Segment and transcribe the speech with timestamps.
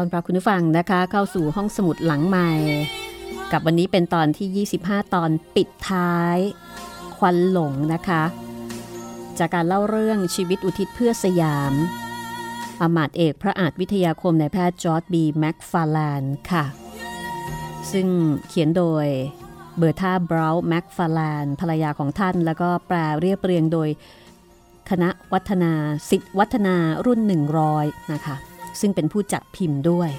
[0.00, 2.50] ต้อนรับคุณผู้ฟังนะคะ เข้าสู่ห้องสมุดหลังใหม่
[3.52, 6.38] กับวันนี้เป็นตอนที่ 25 ตอนปิดท้าย
[7.18, 8.22] ควันหลงนะคะ
[9.38, 11.72] จากการเล่าเรื่องชีวิตอุทิศเพื่อสยาม
[12.80, 16.64] อำมาตย์เอกพระอาจวิทยาคมนายแพทย์จอร์จบีแมคฟาร์แลนด์ค่ะ
[17.92, 18.06] ซึ่ง
[18.48, 19.06] เขียนโดย
[19.78, 23.88] เบอร์ธาบราวน์แมคฟาร์แลนด์ภรรยาของท่าน แล้วก็แปลเรียบเรียงโดย
[24.90, 25.72] คณะวัฒนา
[26.10, 26.76] สิทธิวัฒนา
[27.06, 27.20] รุ่น
[27.66, 28.36] 100 นะคะ
[28.80, 30.10] ซึ่งเป็นผู้จัดพิมพ์ด้วย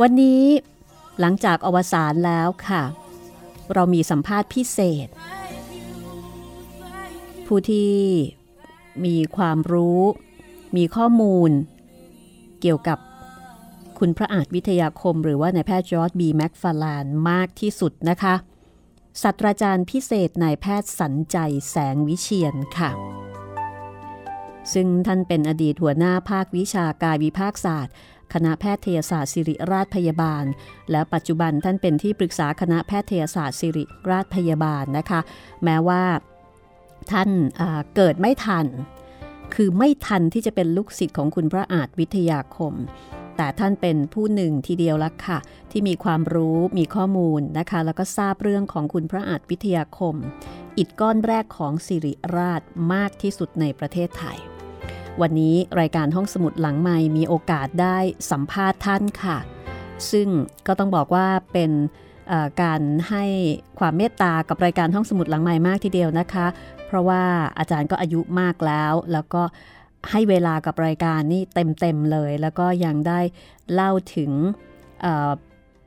[0.00, 0.42] วันนี้
[1.20, 2.82] หลังจากอวสานแล้วค่ะ
[3.74, 5.08] เรามีสัมภาษณ์พิเศษ
[7.46, 7.94] ผู้ที่
[9.04, 10.02] มีความรู้
[10.76, 11.50] มีข้อมูล
[12.60, 12.98] เกี่ยวกับ
[13.98, 18.34] คุณพระอาจวิทยาคม หรือว่านายแพทย์จอร์ดบีแม็กฟาลานมากที่สุดนะคะ
[19.22, 21.36] ศาสตราจารย์พิเศษนายแพทย์สันใจ
[21.70, 22.90] แสงวิเชียนค่ะ
[24.74, 27.94] ซึ่งท่านเป็นอดีตหัวหน้าภาควิชากายวิภาคศาสตร์
[28.32, 30.44] คณะแพทยศาสตร์ศิริราชพยาบาล
[30.90, 35.20] และปัจจุบันท่านเป็นที่ปรึกษาคณะแพทยศาสตร์ศิริราชพยาบาลนะคะ
[35.64, 36.02] แม้ว่า
[37.10, 37.30] ท่าน
[37.60, 38.66] อ่าเกิดไม่ทัน
[39.54, 42.74] คือไม่ทันที่จะเป็นลูกศิษย์ของคุณพระอาจวิทยาคม
[43.36, 45.38] แต่ท่านเป็นผู้หนึ่งทีเดียวละค่ะ
[45.70, 50.14] ที่มีความรู้มีข้อมูลนะคะ แล้วก็ทราบเรื่องของคุณพระอาจวิทยาคม
[50.78, 54.38] อิฐก้อนแรกของสิริราชมากที่สุดในประเทศไทย
[55.20, 57.98] วันนี้รายการห้องสมุดหลังใหม่มีโอกาสได้
[58.30, 59.38] สัมภาษณ์ท่านค่ะ
[60.10, 60.28] ซึ่ง
[60.66, 61.70] ก็ต้องบอกว่าเป็น
[62.62, 62.80] การ
[63.10, 63.24] ให้
[63.78, 66.46] ความเมตตากับรายการห้องสมุดหลังใหม่มากทีเดียวนะคะ
[66.86, 67.22] เพราะว่า
[67.58, 69.42] อาจารย์ก็อายุมากแล้ว แล้วก็
[70.10, 73.20] ให้เวลากับรายการนี่เต็มๆเลย แล้วก็ยังได้
[73.72, 74.32] เล่าถึง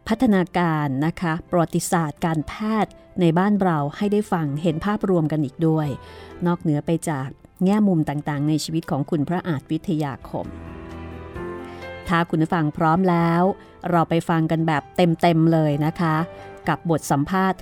[0.07, 2.53] พัฒนาการนะคะประวัติศาสตร์การแพ
[2.83, 2.91] ทย์
[3.21, 5.87] ในบ้านเราให้ได้ฟังเห็นภาพรวมกันอีกด้วย
[6.45, 7.27] นอกเหนือไปจาก
[7.65, 10.45] แง่มุมต่างๆ ในชีวิตของคุณพระอาจวิทยาคม
[12.07, 13.43] ถ้าคุณฟังพร้อมแล้ว
[13.91, 16.15] เราไปฟังกันแบบเต็มๆเลยนะคะ
[16.67, 17.59] กับบทสัมภาษณ์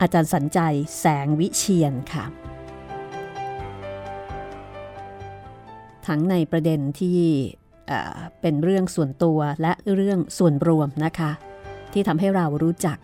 [0.00, 0.60] อาจารย์สัญใจ
[1.00, 2.24] แสงวิเชียนค่ะ
[6.06, 7.18] ทั้งในประเด็นที่
[8.40, 11.30] เป็นเรื่องส่วนตัวและเรื่องส่วนรวมนะคะ
[11.92, 12.98] ที่ทำให้เรารู้จัก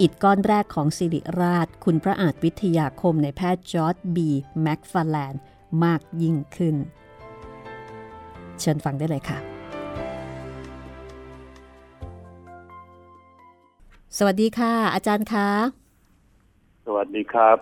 [0.00, 4.28] อิดก้อนแรกของสิริราช คุณพระอาจวิทยาคมในแพทย์จอร์ดบี
[4.62, 5.40] แม็กฟาแลนด์
[5.84, 6.76] มากยิ่งขึ้น
[8.60, 9.38] เชิญฟังได้เลยค่ะ
[14.18, 15.48] สวัสดีค่ะ อาจารย์คะ
[16.86, 17.58] สวัสดีครับ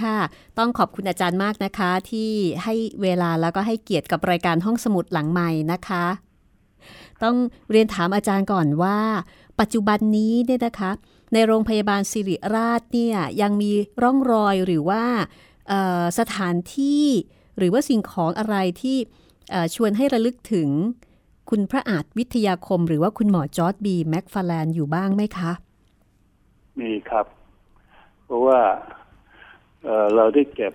[0.00, 0.18] ค่ะ
[0.58, 2.30] ต้องขอบคุณอาจารย์มากนะคะ ที่
[2.64, 6.04] ให้เวลาแล้วก็ให้เกียรติกับรายการห้องสมุดหลังใหม่นะคะ
[7.22, 7.36] ต้อง
[7.70, 8.98] เรียนถามอาจารย์ก่อนว่า
[9.60, 10.90] ปัจจุบันนี้เนี่ยนะคะ
[11.32, 13.70] ในโรงพยาบาลสิริราชเนี่ยยังมี
[14.02, 15.04] ร่องรอยหรือว่า
[16.18, 17.06] สถานที่
[17.58, 18.96] หรือว่าสิ่งของอะไรที่
[19.74, 20.68] ชวนให้ระลึกถึง
[21.50, 25.52] คุณพระอาจวิทยาคม หรือว่าคุณหมอจอร์ดบีแม็กฟาแลนอยู่บ้างไหมคะ
[26.80, 27.26] มีครับ
[28.24, 28.60] เพราะว่า
[30.14, 30.74] เราได้เก็บ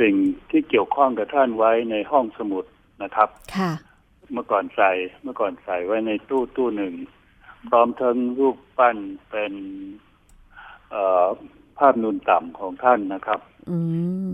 [0.00, 0.14] สิ่ง
[0.50, 2.64] ที่เกี่ยวข้องกับท่านไว้ในห้องสมุด
[3.02, 3.72] นะครับ ค่ะ
[4.32, 4.90] เมื่อก่อนใส่
[5.22, 6.94] เมื่อก่อนใส่ไว้ในตู้ตู้หนึ่ง
[7.70, 8.96] พร้อมทั้งรูปปั้น
[9.30, 9.52] เป็น
[11.78, 13.40] ภาพนูนต่ำของท่านนะครับ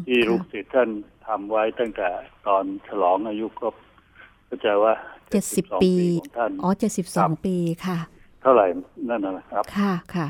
[0.06, 0.90] ที่ลูกศิษย์ท่าน
[1.26, 2.08] ทำไว้ตั้งแต่
[2.46, 3.74] ตอนฉลองอายุครบ
[4.48, 4.94] ก็จะว่า
[5.30, 7.56] เจ็ดสิบปีของท่านอ๋อเจ็ดสิบสองปี
[7.86, 7.98] ค่ะ
[8.42, 8.66] เท่าไหร่
[9.08, 10.26] นั่นนะครับ ค่ะค่ะ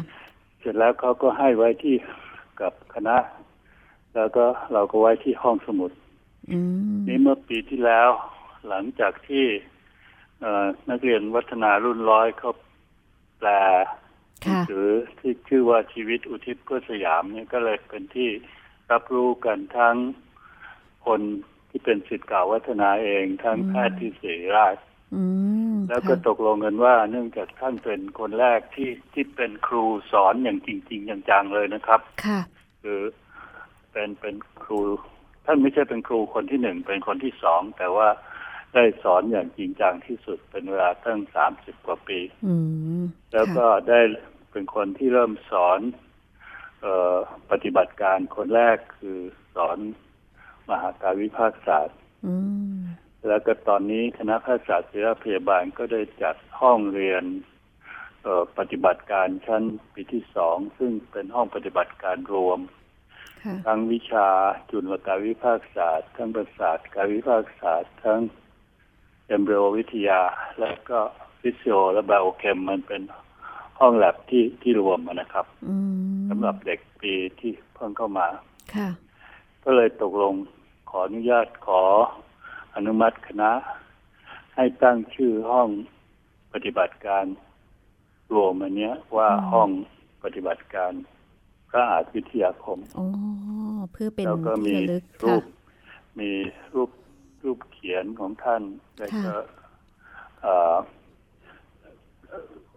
[0.60, 1.96] เสร็จแล้วเขาก็ให้ไว้ที่
[2.60, 3.16] กับคณะ
[4.14, 5.90] แล้วก็เราก็ไว้ที่ห้องสมุด
[7.08, 8.08] นี่เมื่อปีที่แล้ว
[8.68, 9.46] หลังจากที่
[10.90, 12.50] นักเรียนวัฒนารุ่นร้อยเขา
[13.38, 13.50] แปล
[14.68, 18.28] หรือที่ชื่อว่าชีวิตอุทิศเพื่อสยามเนี่ยก็เลยเป็นที่
[18.92, 19.96] รับรู้กันทั้ง
[21.06, 21.20] คน
[21.70, 24.76] ที่เป็นสิทธิ์เก่าวัฒนาเอง ทั้งแพทย์ที่เสียราช
[25.88, 32.40] แล้วก็ตกลงกันว่า เนื่องจากท่านเป็นคนแรกที่ที่เป็นครูสอนอย่างจริงๆอย่างจังเลยนะครับ ค่ะ
[32.82, 33.00] คือ
[33.92, 34.34] เป็นเป็น
[34.64, 34.80] ครู
[35.46, 38.08] ท่านไม่ใช่เป็นครูคนที่หนึ่งเป็นคนที่สองแต่ว่า
[38.74, 42.20] ได้สอนอย่างจริงจังที่สุดเป็นเวลาตั้งสามสิบกว่าปี
[43.32, 44.00] แล้วก็ได้
[44.50, 45.80] เป็นคนที่เริ่มสอน
[46.84, 47.16] ออ
[47.50, 49.18] ปฏิบัติการคนแรกคือ
[49.54, 49.78] สอน
[50.68, 51.98] มหาการวิภาคศาสตร์
[53.28, 57.24] แล้วก็ตอนนี้คณะแพทยศาสตร์ศิลพยาบาลก็ได้จัดห้องเรียน
[58.58, 59.62] ปฏิบัติการชั้น
[59.94, 62.60] ปีที่สอง ซึ่งเป็นห้องปฏิบัติการรวม
[63.66, 64.28] ทั้งวิชา
[64.70, 68.20] จุลกาวิภาคศาสตร์ ทั้งประสาทการวิภาคศาสตร์ ทั้ง
[69.26, 70.20] เอมเบรวิทยา
[70.60, 70.98] และก็
[71.40, 73.02] ฟิสิโอและไบโอเคมมันเป็น
[73.80, 75.46] ห้องแลบที่ที่รวมนะครับ
[76.28, 78.26] สำหรับเด็กปีที่เพิ่งเข้ามา
[79.64, 80.34] ก็เลยตกลง
[80.90, 81.82] ขออนุญาตขอ
[82.74, 83.52] อนุมัติคณะ
[84.54, 85.68] ให้ตั้งชื่อห้อง
[86.52, 87.24] ปฏิบัติการ
[88.34, 89.68] รวมอันนี้ว่าห้อง
[90.22, 90.92] ปฏิบัติการ
[91.70, 93.06] พระอาจวิทยาคมอ๋อ
[93.92, 94.74] เพื่อเป็นแล้วก็มี
[95.22, 95.42] รูป
[96.20, 96.30] มี
[96.74, 96.90] รูป
[97.44, 98.62] รูปเขียนของท่าน
[98.98, 99.34] แล้วก็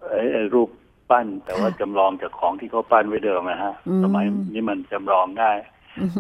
[0.10, 0.70] ไอ้รูป
[1.10, 5.60] ปั้น แต่ว่าจำลองจากของที่เขาปั้นไว้เดิมนะฮะสมัยนี้มันจำลองง่าย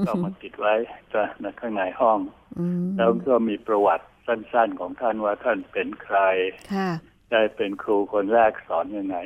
[0.07, 0.73] ก็มาติดไว้
[1.41, 2.19] ในข้างในห้อง
[2.97, 6.17] แล้วก็มีประวัติสั้น ๆ ของท่านว่าท่านเป็นใคร
[7.31, 9.17] ได้เป็นครูคนแรกสอนยังไง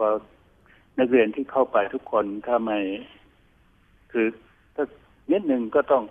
[0.00, 0.08] ก็
[0.98, 2.78] นักเรียนที่เข้าไปทุกคนถ้าไม่
[4.12, 4.26] คือ
[4.74, 4.84] ถ้า
[5.32, 6.02] นิดหนึ่งก็ต้อง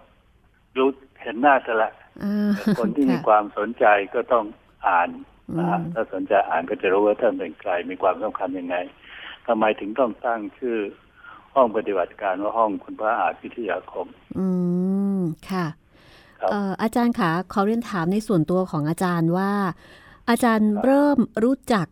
[0.78, 0.90] รู้
[1.22, 1.92] เห็นหน้าจะละ
[2.80, 4.46] คนที่มีความสนใจก็ต้อง
[4.88, 5.10] อ่าน
[5.94, 8.76] ถ้าสนใจอ่านก็จะรู้ว่าท่านเป็นใครมีความสำคัญยังไง
[9.48, 10.78] ทำไมถึงต้องตั้งชื่อ
[11.56, 14.48] ห้องปฏิบัติการว่าห้องคุณพระอาจพิทยาคม อื
[15.20, 15.66] มค่ะ
[16.82, 19.52] อาจารย์คะขอเรียนถามในส่วนตัวของอาจารย์ว่า
[20.30, 21.88] อาจารย์เริ่มรู้จัก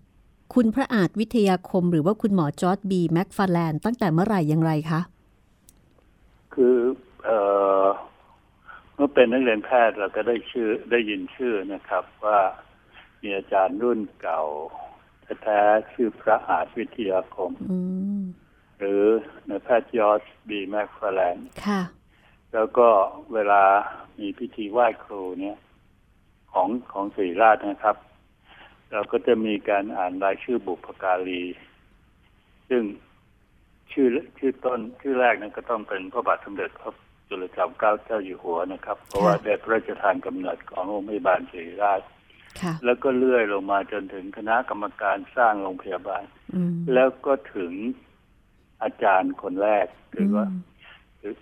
[0.53, 5.01] คุณพระอาจวิทยาคม หรือว่าคุณหมอจอร์ดบีแม็กฟาแลนด์ตั้งแต่เมื่อไหร่อย่างไรคะ
[6.53, 6.75] คือ
[7.29, 7.31] อ
[9.01, 12.39] มื่อเป็นนักเรียนแพทย์เราก็ได้ชื่อได้ยินชื่อนะครับ ว่า
[13.21, 14.41] มีอาจารย์รุ่นเก่า
[15.43, 17.51] แท้ๆชื่อพระอาจวิทยาคม
[18.77, 19.03] หรือ
[19.47, 21.37] ในแพทย์ยอสบีแมคฟาแลน
[21.67, 21.81] ค่ะ
[22.53, 22.87] แล้วก็
[23.33, 23.63] เวลา
[24.19, 25.57] มีพิธีไหว้ครูเนี่ย
[26.53, 27.97] ของของศรีราชนะครับ
[28.91, 31.43] เราก็จะมีการอ่านรายชื่อบุพการี
[32.69, 32.83] ซึ่ง
[33.91, 36.93] ชื่อชื่อต้นชื่อแรกนั้นก็ต้องเป็นพระบาทสมเด็จพระ
[37.29, 42.01] จุลจอมเกล้าเจ้าอยู่หัวนะครับ เพราะว่าได้พระราชทานกำเนิดของโรงพยาบาลศรีราช
[42.85, 46.23] แล้วก็เลื่อยลงมาจนถึงคณะกรรมการสร้างโรงพยาบาล
[46.93, 47.73] แล้วก็ถึง
[48.83, 50.45] อาจารย์คนแรกคือว่า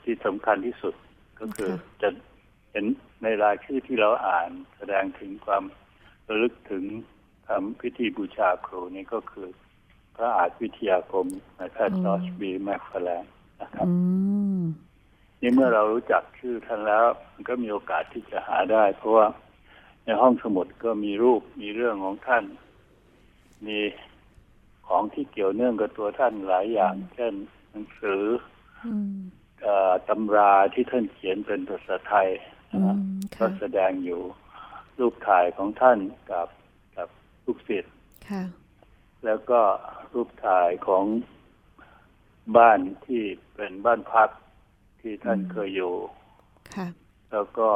[0.03, 0.95] ที่สำคัญที่สุด
[1.39, 2.09] ก็คือจะ
[2.71, 2.85] เห็น
[3.23, 5.63] ในรายชื่อที่เราอ่านแสดงถึงความ
[6.29, 6.83] ระลึกถึง
[7.47, 9.47] ทำพิธีบูชาครูนี่ก็คือ
[10.15, 11.25] พระอาจวิทยาคม
[11.57, 13.23] ในแพทย์จอร์จบีแมคฟาแลน
[13.61, 13.87] นะครับ
[15.41, 19.27] นี่เมื่อเรารู้จักชื่อท่านแล้วมันก็มีโอกาสที่จะหาได้ เพราะว่า
[20.03, 22.43] ในห้องสมุดก็มีรูปมีเรื่องของท่าน
[23.65, 23.79] มี
[24.87, 27.33] ของที่เกี่ยวเนื่องกับตัวท่านหลายอย่าง เช่น
[27.69, 28.23] หนังสือ
[30.09, 32.27] ตำราที่ท่านเขียนเป็นภาษาไทย
[33.37, 34.21] ก็แสดงอยู่
[34.99, 35.99] รูปถ่ายของท่าน
[36.31, 36.47] กับ
[36.95, 37.07] กับ
[37.45, 37.93] ลูกศิษย์
[39.25, 39.61] แล้วก็
[40.13, 41.05] รูปถ่ายของ
[42.57, 43.23] บ้านที่
[43.55, 44.29] เป็นบ้านพัก
[45.01, 45.93] ที่ท่านเคยอยู่
[47.31, 47.69] แล้วก็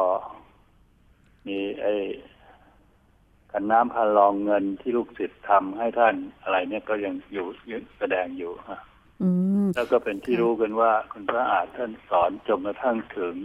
[1.48, 1.94] มีไอ้
[3.51, 7.48] กันน้ำพันลองเงินที่ลูกศิษย์ทำให้ท่านอะไรเนี่ยก็ยังอยู่
[7.98, 8.82] แสดงอยู่ฮะ
[9.75, 13.36] แล้วก็เป็นที่รู้กันว่าคุณพระอาจท่านสอนจนกระทั่งถึง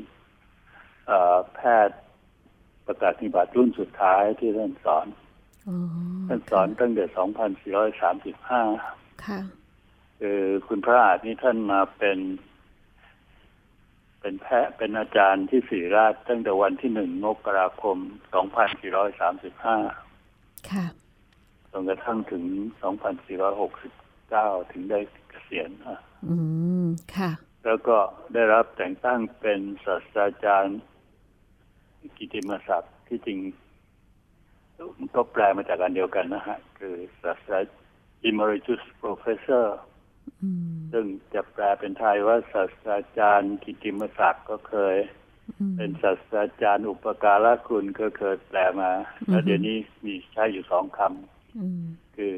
[1.55, 1.99] แพทย์
[2.87, 5.07] ประกาศนิบัติรุ่นสุดท้ายที่ท่านสอน
[6.29, 7.05] ท่านสอนตั้งแต่
[7.85, 9.41] 2435 ค่ะ
[10.21, 12.19] คือคุณพระอาจนี่ท่านมาเป็น
[14.27, 17.97] เป็นแพทย์เป็นอาจารย์ที่ศรีราชตั้งแต่วันที่หนึ่งมกราคม
[18.33, 19.77] สองพันสี่ร้อยสามสิบห้า
[20.71, 20.87] ค่ะ
[21.71, 22.45] จนกระทั่งถึง
[22.83, 23.93] สองพันสี่ร้อยหกสิบ
[24.31, 24.99] เก้าถึงได้
[25.31, 26.37] เกษียณอะอื
[26.85, 27.31] ม ค่ะ
[27.65, 27.97] แล้วก็
[28.35, 30.79] ได้รับแต่งตั้งเป็นศาสตราจารย์
[32.17, 33.39] กิติมศักดิ์ที่จริง
[35.15, 37.61] ก็แปลมาจากการเดียวกันนะฮะ คือศาสตรา
[38.29, 39.67] emeritus professor
[40.93, 41.05] ซึ่ง
[41.35, 44.97] จะแปลเป็นไทยว่าศาสตราจารย์กิติมศักดิ์ก็เคย
[45.77, 48.91] เป็นศาสตราจารย์อุปการะคุณก็เคยแปลมา
[49.29, 52.33] แล้วเดี๋ยวนี้มีใช้อยู่สองคำคือ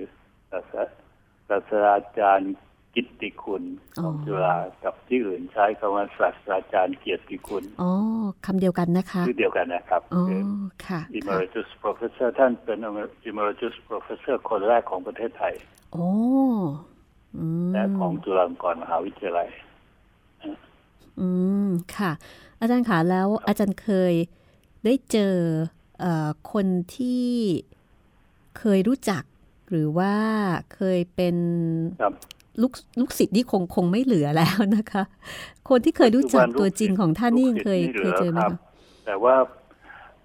[0.50, 2.54] ศาสตราจารย์
[2.94, 3.64] กิตติคุณ
[4.02, 7.90] ของจุฬากับที่อื่นใช้คำว่าศาสตราจารย์เกียรติคุณอ๋อ
[8.46, 10.24] คำเดียวกันนะคะชื่อเดียวกันนะครับอ๋อ
[10.86, 12.78] ค่ะ emeritus professor ท่านเป็น
[13.30, 15.54] emeritus professor คนแรกของประเทศไทย
[15.92, 16.08] โอ้
[17.72, 19.48] และของจุฬาลงกรณ์มหาวิทยาลัย
[21.20, 21.28] อื
[21.66, 22.12] มค่ะ
[22.60, 24.14] อาจารย์ขาแล้วอาจารย์เคย
[24.84, 25.34] ได้เจอ
[26.02, 26.04] อ
[26.52, 26.66] คน
[26.96, 27.28] ที่
[28.58, 29.22] เคยรู้จัก
[29.68, 30.14] หรือว่า
[30.74, 31.36] เคยเป็น
[32.60, 35.02] ลูกลูกศิษย์นี่คงคงไม่เหลือแล้วนะคะ
[35.68, 38.58] คนที่เคยรู้จักตัวจริงของท่านนี่เคยเคยเจอไหมคะ
[39.06, 39.34] แต่ว่า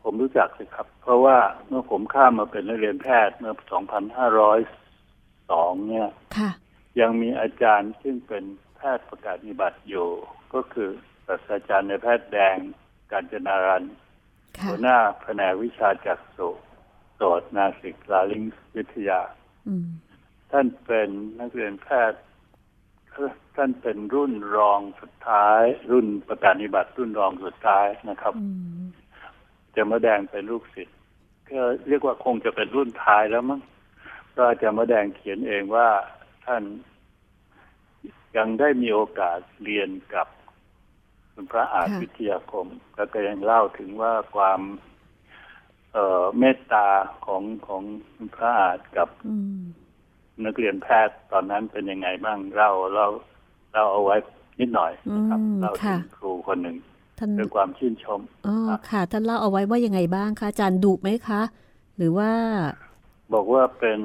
[0.04, 3.54] ผมรู้จักสิครับ เพราะว่าเมื่อผมข้ามมาเป็นนักเรียนแพทย์เมื่อ
[5.82, 6.08] 2502 เนี่ย
[7.00, 8.44] ยังมีอาจารย์ซึ่งเป็น
[8.76, 10.10] แพทย์ประกาศนิบัติอยู่
[10.54, 10.90] ก็คือ
[11.28, 12.58] ศาสตราจารย์ในแพทย์แดง
[13.12, 13.84] กาญจนารัน
[14.66, 16.50] หัวหน้าแผนกวิชาจักษุ
[17.16, 18.44] โสดนาสิกลาลิง
[18.76, 19.22] วิทยา
[20.52, 21.10] ท่านเป็น
[21.40, 22.22] นักเรียนแพทย์
[23.56, 28.34] ท่านเป็นรุ่นรองสุดท้าย รุ่นประกาศนิบัติรุ่นรองสุดท้ายนะครับ
[29.76, 30.98] จะมาแดงเป็นลูกศิษย์
[31.50, 33.62] ก็เรียกว่าคงจะเป็นรุ่นท้ายแล้วมั้ง
[34.38, 35.90] ก็จะมาแดงเขียนเองว่า
[36.46, 36.64] ท่าน
[38.38, 40.28] ยังได้มีโอกาสเรียนกับ
[41.34, 44.60] คุณพระอาจวิทยาคม แล้วก็ยังเล่าถึงว่าความ
[45.94, 46.88] เเมตตา
[47.26, 47.84] ของของ
[48.16, 49.10] คุณพระอาจกับ
[50.46, 53.06] นักเรียนแพทย์ตอนนั้นเป็นยังไงบ้างเล่าเรา
[53.74, 54.16] เราเอาไว้
[54.60, 56.78] นิดหน่อยนะครับเล่าถึงครูคนหนึ่ง
[57.38, 58.56] ด้วยความชื่นชมอ๋อ
[58.90, 61.42] ค่ะ ท่านเล่าเอาไว้ว่ายังไงบ้างคะอาจารย์ดุไหมคะ
[61.98, 62.32] หรือว่า
[63.34, 64.00] บอกว่าเป็น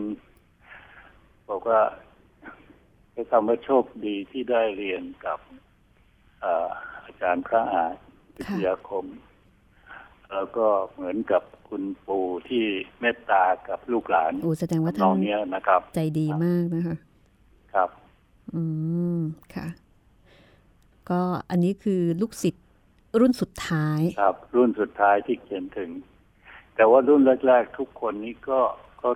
[1.50, 1.80] บอกว่า
[3.18, 5.38] ช้คำว่าโชคดีที่ได้เรียนกับ
[7.04, 7.96] อาจารย์พระอาจ
[8.36, 9.04] วิทยาคม
[10.32, 12.64] แล้วก็เหมือนกับคุณปู่ที่
[13.00, 16.96] เมตตากับลูกหลานโอ้แสดงว่าท่านนี้นะครับ ใจดีมากนะคะ
[17.74, 17.88] ครับ
[18.54, 18.62] อื
[19.16, 19.18] ม
[19.54, 19.68] ค่ะ
[21.10, 21.20] ก็
[21.50, 22.66] อันนี้คือลูกศิษย์
[23.20, 25.90] รุ่นสุดท้าย ครับ รุ่นสุดท้ายที่เขียนถึง
[26.76, 28.60] แต่ว่ารุ่นแรก ๆ ทุกคนนี้ก็
[29.02, 29.10] ก็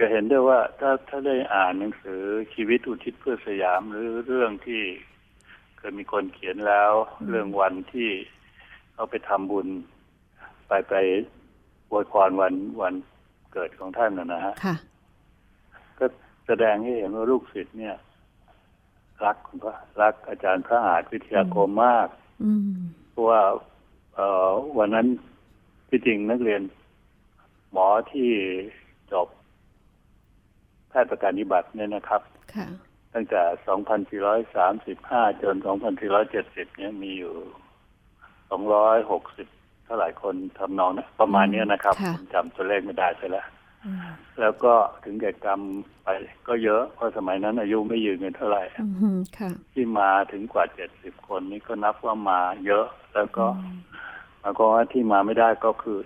[0.00, 2.22] จะเห็นได้ว่าถ้าถ้าได้อ่านหนังสือ
[2.54, 4.82] ชีวิตอุทิศเพื่อสยามหรือเรื่องที่
[5.76, 6.92] เคยมีคนเขียนแล้ว
[7.28, 8.10] เรื่องวันที่
[8.94, 9.68] เขเขาไปทำบุญ
[10.68, 10.94] ไปไป
[11.90, 12.94] อวยพรวันวัน
[13.52, 14.74] เกิดของท่านนะนะฮะค่ะ
[15.98, 16.06] ก็
[16.46, 17.96] แสดงให้เห็นว่าลูกศิษย์เนี่ย
[19.24, 22.08] รักคุณพระรักอาจารย์พระอาจวิทยาคมมาก
[22.42, 22.70] อืม
[23.10, 23.40] เพราะว่า
[24.14, 25.06] เอ่อวันนั้น
[25.88, 26.62] ที่จริงนักเรียน
[27.72, 28.30] หมอที่
[29.12, 29.28] จบ
[30.90, 32.22] แพทย์ประกันนิบัติเนี่ยนะครับ
[32.54, 32.66] ค่ะ
[33.14, 33.42] ตั้งแต่
[35.28, 35.54] 2435 จน
[36.16, 37.34] 2470 เนี่ยมีอยู่
[38.58, 43.46] 260 เท่าไหร่คนทำนองนะประมาณเนี้ยนะครับค่ะผมจำตัวเลขไม่ได้ใช่แล้ว
[43.84, 44.08] อืม
[44.40, 45.60] แล้วก็ถึงแก่กรรม
[46.02, 46.08] ไป
[46.48, 50.64] ก็เยอะ เพราะสมัยนั้นอายุไม่ยืนกันเท่าไหร่อืมค่ะที่มาถึงกว่า
[50.96, 53.46] 70 คนนี่ก็นับว่ามาเยอะ แล้วก็
[54.40, 55.98] หมายความว่าที่มาไม่ได้ก็คือ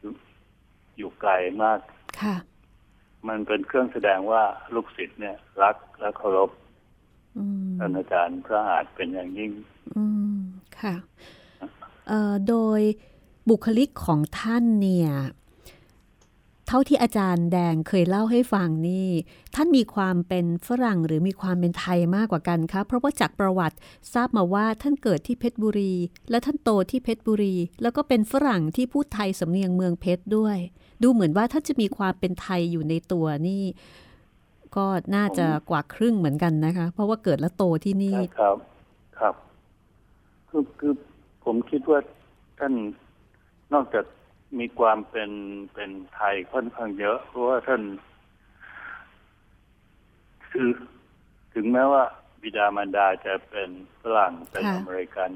[0.00, 0.12] อยู่
[0.98, 1.78] อยู่ไกลมาก
[2.22, 2.34] ค่ะ
[3.28, 4.42] มันเป็นเครื่องแสดงว่า
[4.74, 6.50] ลูกศิษย์เนี่ย รักและเคารพ
[7.38, 9.52] อืมท่านอาจารย์พระอาจเป็นอย่างยิ่ง
[9.96, 10.36] อืม
[10.80, 10.94] ค่ะ
[12.08, 12.80] เอ่อโดย
[13.48, 15.10] บุคลิกของท่านเนี่ย
[15.41, 19.08] เท่าที่อาจารย์แดงเคยเล่าให้ฟังนี่
[19.54, 23.76] ท่านมีความเป็นฝรั่งหรือมีความเป็นไทยมากกว่ากันคะเพราะว่าจากประวัติ
[24.14, 25.92] ทราบมาว่าท่านเกิดที่เพชรบุรี
[26.30, 30.58] และท่านโตที่เพชรบุรี แล้วก็เป็นฝรั่งที่พูดไทยสำเนียงเมืองเพชรด้วย
[31.02, 33.62] ดูเหมือนว่าท่านจะมีความเป็นไทยอยู่ในตัวนี่
[34.76, 38.56] ก็น่าจะกว่าครึ่งเหมือนกันนะคะ เพราะว่าเกิดและโตที่นี่ครับ
[39.18, 39.34] ครับ
[40.48, 40.92] คือคือ
[41.44, 41.98] ผมคิดว่า
[42.58, 42.72] ท่าน
[43.74, 44.04] นอกจาก
[44.58, 45.30] มีความเป็น
[45.74, 47.82] เป็นไทยค่อนข้างเยอะ เพราะว่าท่าน
[50.50, 50.68] คือ
[51.54, 52.04] ถึงแม้ว่า
[52.42, 53.70] บิดามารดาจะเป็น
[54.02, 55.30] ฝรั่งเป็นค่ะอเมริกัน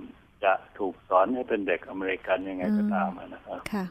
[0.44, 3.84] จะถูกสอนให้เป็นเด็กอเมริกันยังไงก็อืมตามอะนะครับค่ะ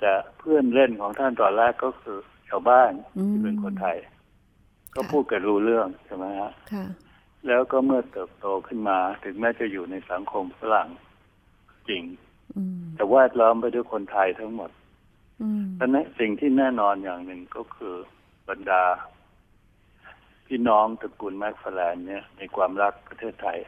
[0.00, 3.96] แต่เพื่อนเล่นของท่านตอนแรกก็คือชาวบ้านอืมที่เป็นคนไทย
[4.94, 6.84] ก็ค่ะพูดกันรู้เรื่องใช่ไหมฮะค่ะ
[7.46, 10.88] แล้วก็เมื่อเติบโตขึ้นมา ถึงแม้จะอยู่ในสังคมฝรั่ง
[11.88, 12.31] จริงอืม
[12.94, 14.70] แต่แวดล้อมไปด้วยคนไทยทั้งหมด
[15.42, 17.94] อืมดังนั้นสิ่งที่แน่นอนอย่างหนึ่งก็คือ
[18.48, 18.82] บรรดา
[20.46, 23.58] พี่น้องตระกูลแมคฟาแลนด์เนี่ยมีความรักประเทศไทย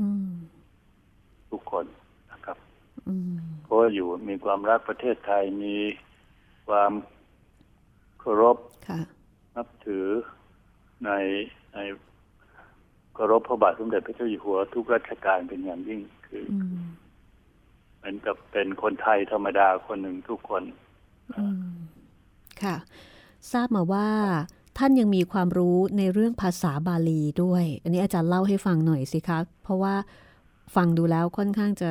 [0.00, 0.32] อืม
[1.50, 1.86] ทุกคน
[2.32, 2.58] นะครับ
[3.08, 5.76] อืมเพราะว่าอยู่มีความรักประเทศไทยมี
[6.68, 6.92] ความ
[8.20, 8.56] เคารพ
[8.88, 9.00] ค่ะ
[9.56, 10.06] นับถือ
[11.04, 11.10] ใน
[11.74, 11.78] ใน
[13.14, 16.58] เคารพพระบาทสมเด็จพระเจ้าอยู่หัว ทุกราชการเป็นอย่างยิ่งคืออื
[18.04, 20.62] มเหมือนกับเป็นคนไทยธรรมดาคนหนึ่งทุกคน
[21.38, 21.72] อืม
[22.62, 22.76] ค่ะ
[23.52, 24.08] ทราบมาว่า
[24.78, 29.94] ท่านยังมีความรู้ในเรื่องภาษาบาลีด้วย อันนี้อาจารย์เล่าให้ฟังหน่อยสิคะ เพราะว่า
[30.76, 31.90] ฟังดูแล้วค่อนข้างจะ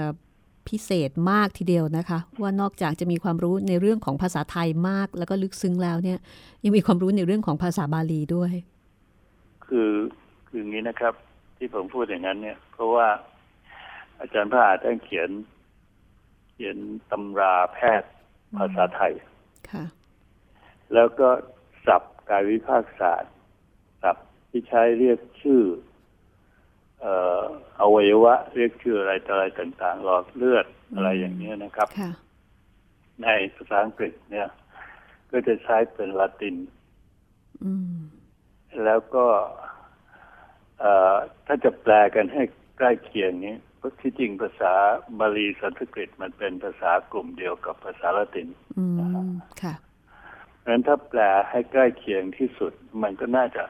[0.68, 6.20] พิเศษมากทีเดียวนะคะ ว่านอกจากจะมีความรู้ในเรื่องของภาษาไทยมาก แล้วก็ลึกซึ้งแล้วเนี่ย
[6.64, 8.52] ยังมีความรู้ในเรื่องของภาษาบาลีด้วย
[9.66, 9.92] คือ
[10.48, 11.14] คืออย่างนี้นะครับ
[11.58, 13.08] ที่ผมพูดอย่างนั้นเนี่ย เพราะว่า
[14.20, 15.30] อาจารย์พระอาจท่านเขียน
[16.54, 16.78] เขียน
[17.12, 18.12] ตำราแพทย์
[18.58, 19.14] ภาษาไทย
[19.72, 19.84] ค่ะ
[20.94, 21.30] แล้วก็
[21.86, 23.34] ศัพท์กายวิภาคศาสตร์
[24.04, 25.64] ศัพท์ที่ใช้เรียกชื่อ
[27.00, 27.44] เอ่อ
[27.80, 32.12] อวัยวะ เรียกชื่ออะไรต่ออะไรต่างๆหลอดเลือดอะไรอย่างนี้ยนะครับค่ะ
[33.24, 34.48] ในภาษาอังกฤษเนี่ย
[35.32, 36.56] ก็จะใช้เป็นละติน
[37.64, 37.98] อืม
[38.84, 39.26] แล้วก็
[40.80, 42.44] เอ่อถ้าจะแปลกันให้
[42.78, 44.74] ใกล้เคียงนี้เพราะที่จริงภาษา
[45.20, 48.86] บาลีสันสกฤตมันเป็นภาษากลุ่มเดียวกับภาษาละตินอื
[49.26, 49.30] ม
[49.62, 49.74] ค่ะ
[50.60, 53.64] เพราะฉะนั้นถ้าแปลให้ใกล้เคียงที่สุด มันก็น่าจะ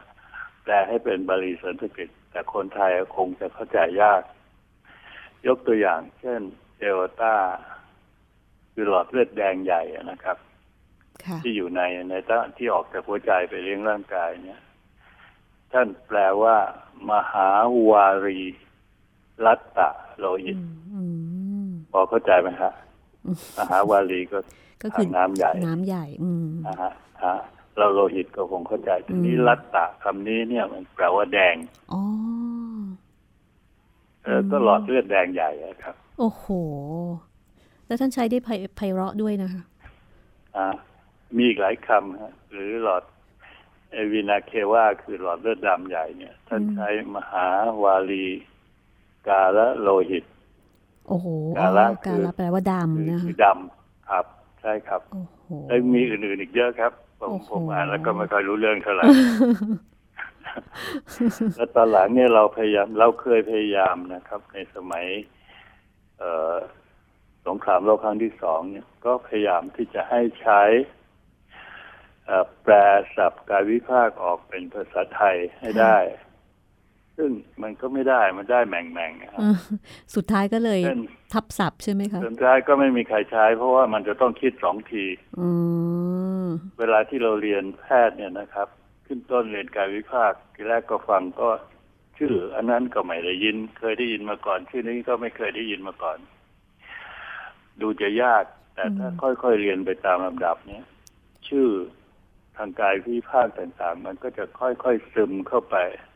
[0.64, 4.22] แปลให้เป็นบาลีสันสกฤต แต่คนไทยคงจะเข้าใจยาก
[5.48, 6.42] ยกตัวอย่าง เช่น
[6.80, 7.34] เดลต้า
[8.74, 10.38] คือหลอดเลือดแดงใหญ่อะนะครับ
[11.26, 14.62] ค่ะที่อยู่ในในต้านที่ออกจากหัวใจไปเลี้ยงร่างกายเนี่ย
[15.74, 16.58] ท่านแปลว่า
[17.12, 17.50] มหา
[17.90, 18.42] วารี
[19.46, 21.04] รัตตะโลหิตอืมอื
[21.68, 22.72] มพอเข้าใจไหมฮะ
[23.58, 24.38] มหาวารีก็
[24.84, 26.92] ก็คือทางน้ำใหญ่น้ำใหญ่ อืมนะฮะ
[27.24, 27.36] ฮะ
[27.78, 31.56] เราโลหิตก็คงเข้าใจทีนี้อืมรัตตะคำนี้เนี่ยมันแปลว่าแดง
[31.94, 32.02] อ๋อ
[34.24, 36.46] เออก็หลอดเลือดแดงใหญ่อะครับ โอ้โห
[37.86, 39.64] แล้วท่านใช้ได้ไพไพเราะด้วยนะคะ
[40.56, 40.68] อ่า
[41.36, 43.04] มีอีกหลายคำฮะหรือหลอด
[43.92, 47.46] เอวินาเคว่าคือหลอดเลือดดำใหญ่เนี่ย ท่านอืมใช้มหา
[47.84, 48.26] วารี
[49.28, 50.24] กาละโลหิต
[51.08, 52.62] โอ้โหกาละอ๋อกาละคือแปลว่า
[52.94, 54.26] คือดำนะคืคะอดำครับ
[54.62, 59.06] ใช่ครับโอ้โหแล้วมีอื่นๆอีกเยอะครับ ผมโอ้โหผมอ่านแล้วก็ไม่ค่อยรู้เรื่องเท่าไหร่
[61.56, 65.06] แล้วตอนหลังเนี่ยเราพยายามเราเคยพยายามนะครับ ในสมัย
[66.20, 66.56] เอ่อ
[67.48, 70.62] สงครามโลกครั้งที่สองเนี่ย ก็พยายามที่จะให้ใช้
[72.26, 72.74] เอ่อแปล
[73.16, 75.98] ศัพท์กายวิภาคออกเป็นภาษาไทยให้ได้
[77.18, 77.30] ซึ่ง
[77.64, 79.58] มันก็ไม่ได้มันได้แหม่งแม่งครับเออ
[80.16, 81.02] สุดท้ายก็เลยเช่น
[81.34, 85.06] ทับศัพท์ใช่ไหมคะสุดท้ายก็ไม่มีใครใช้ เพราะว่ามันจะต้องคิดสองที
[85.40, 85.50] อื
[86.46, 86.48] ม
[86.80, 88.68] เวลาที่เราเรียนแพทย์เนี่ยนะครับ
[89.06, 91.50] ขึ้นต้นเรียนกายวิภาคทีแรกก็ฟังก็
[92.18, 96.18] ชื่อ อันนั้นก็ไม่ได้ยิน เคยได้ยินมาก่อน ชื่อนี้ก็ไม่เคยได้ยินมาก่อน
[97.82, 98.44] ดูจะยาก
[98.76, 99.10] แต่ถ้า
[99.44, 100.86] ค่อยๆเรียนไปตามลำดับ เนี่ย
[101.48, 101.68] ชื่อ
[102.58, 106.13] ทางกายวิภาคต่างๆ มันก็จะค่อยๆซึมเข้าไปอืม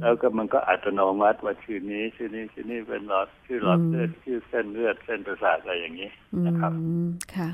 [0.00, 6.72] แล้วก็มันก็อัตโนมัติว่าชื่อนี้ ชื่อนี้ชื่อนี้เป็นหลอดชื่อหลอดเลือดชื่อเส้นเลือดเส้นประสาทอะไรอย่างนี้อืนะครับ
[7.06, 7.48] มค่ะ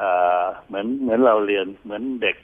[0.00, 2.36] อ่าเหมือนเหมือนเราเรียนเหมือนเด็ก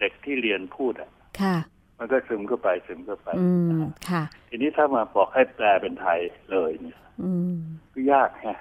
[0.00, 1.56] เด็กที่เรียนพูดอะ ค่ะ
[1.98, 3.46] มันก็ซึมเข้าไปซึมเข้าไปอื
[3.80, 7.56] มค่ะ ทีนี้ถ้ามาบอกให้แปลเป็นไทยเลยเนี่ยอืม
[7.92, 8.56] ก็ยากฮะ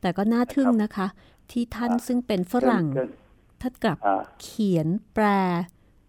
[0.00, 1.06] แต่ก็น่าทึ่งนะคะ
[1.50, 3.10] ที่ท่านซึ่งเป็นฝรั่งเช่น
[3.62, 5.26] ท่านกลับอ่าเขียนแปล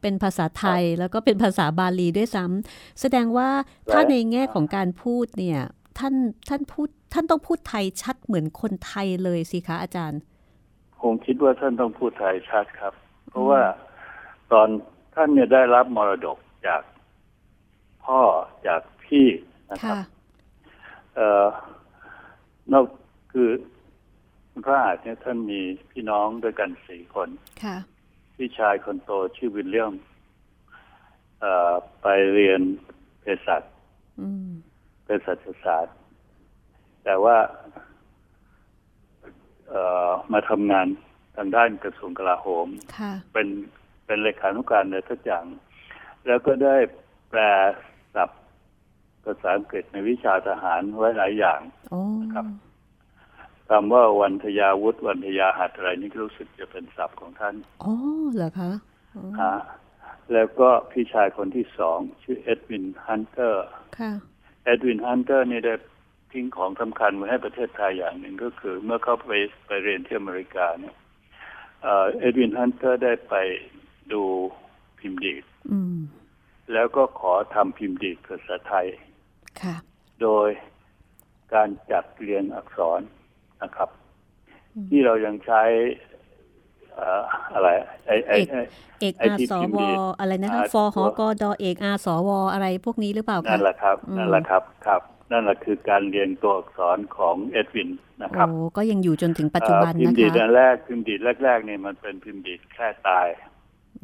[0.01, 3.49] เป็นภาษาไทยแล้วก็เป็นภาษาบาลีด้วยซ้ำแสดงว่า
[3.91, 5.59] ถ้าในแง่ของการพูดเนี่ย
[5.99, 6.13] ท่าน
[6.49, 10.21] ท่านพูดท่านต้องพูดไทยชัดเหมือนคนไทยเลยสิคะอาจารย์
[11.01, 12.93] คงคิดว่าท่านต้องพูดไทยชัดครับ
[13.29, 13.61] เพราะว่า
[14.51, 14.67] ตอน
[15.15, 16.81] ท่านเนี่ยได้รับมรดกจาก
[18.05, 18.19] พ่อ
[18.67, 19.27] จากพี่
[19.71, 20.01] นะครับค่ะ
[21.15, 21.45] เอ่อ
[22.73, 22.85] นอก
[23.31, 23.49] คือ
[24.49, 25.59] คุณพระอาจเนี่ยท่านมี
[25.91, 27.29] พี่น้องด้วยกันสี่คน
[27.63, 27.77] ค่ะ
[28.37, 29.93] พี่ชายคนโตชื่อวิลเลียม
[31.39, 32.61] เอ่อไปเรียน
[33.21, 33.63] เภสัช
[34.19, 34.49] อืม
[35.03, 35.95] เภสัชศาสตร์
[37.03, 37.37] แต่ว่า
[39.69, 40.87] เอ่อมาทำงาน
[41.35, 43.47] ทางด้านกระทรวงกลาโหมค่ะเป็น
[44.05, 45.45] เป็นเลขานุการในทุกอย่าง
[46.27, 46.75] แล้วก็ได้
[47.29, 47.41] แปล
[48.15, 48.41] ศัพท์
[49.23, 52.01] ภาษาอังกฤษในวิชาทหารไว้หลายอย่างโอ้
[52.33, 52.45] ครับ
[53.69, 57.93] คำว่าวันทยาวุธวันทยหัตถ์อะไรนี่รู้สึกจะเป็นศัพท์ของท่านอ๋อ
[58.35, 58.71] เหรอคะ
[59.15, 59.53] อ๋อฮะ
[60.33, 63.65] แล้วก็พี่ชายคนที่สองชื่อเอ็ดวินฮันเตอร์
[63.99, 64.11] ค่ะ
[64.65, 65.73] เอ็ดวินฮันเตอร์นี่ได้
[66.31, 69.31] ทิ้งของสำคัญไว้ให้ประเทศไทยอย่างหนึ่งก็คือ เมื่อเขาไป
[69.67, 70.95] ไปเรียนที่อเมริกาเนี่ย
[71.83, 73.35] เอ่อเอ็ดวินฮันเตอร์ได้ไป
[74.13, 74.23] ดู
[74.99, 75.97] พิมพ์ดีดอืม
[76.73, 78.87] แล้วก็ขอทำพิมพ์ดีดภาษาไทย
[79.61, 79.75] ค่ะ
[80.21, 80.49] โดย
[81.53, 83.01] การจัดเรียงอักษร
[83.63, 83.89] นะครับ
[84.89, 85.61] ที่เรายังใช้
[86.93, 87.21] เอ่อ
[87.53, 87.67] อะไร
[88.05, 88.59] ไอไอไอ้
[88.99, 89.89] เอกไอ้อาที่สพิมพ์วดี
[90.19, 97.89] อะไรนะคะอ่าฟอหอกอดอเอกอาสวอะไรพวกนี้หรือเปล่าคะนั่นแหละครับอืมนั่นแหละครับครับ นั่นแหละคือการเรียงตัวอักษรของเอ็ดวิน
[98.23, 103.27] นะครับโอ้ก็ยังอยู่จนถึงปัจจุบันเอ่อพิมนะพ์ดีดคะอันแรกพิมพ์ดีดแรกๆเนี่ยมันเป็นพิมพ์ดีดแค่ตาย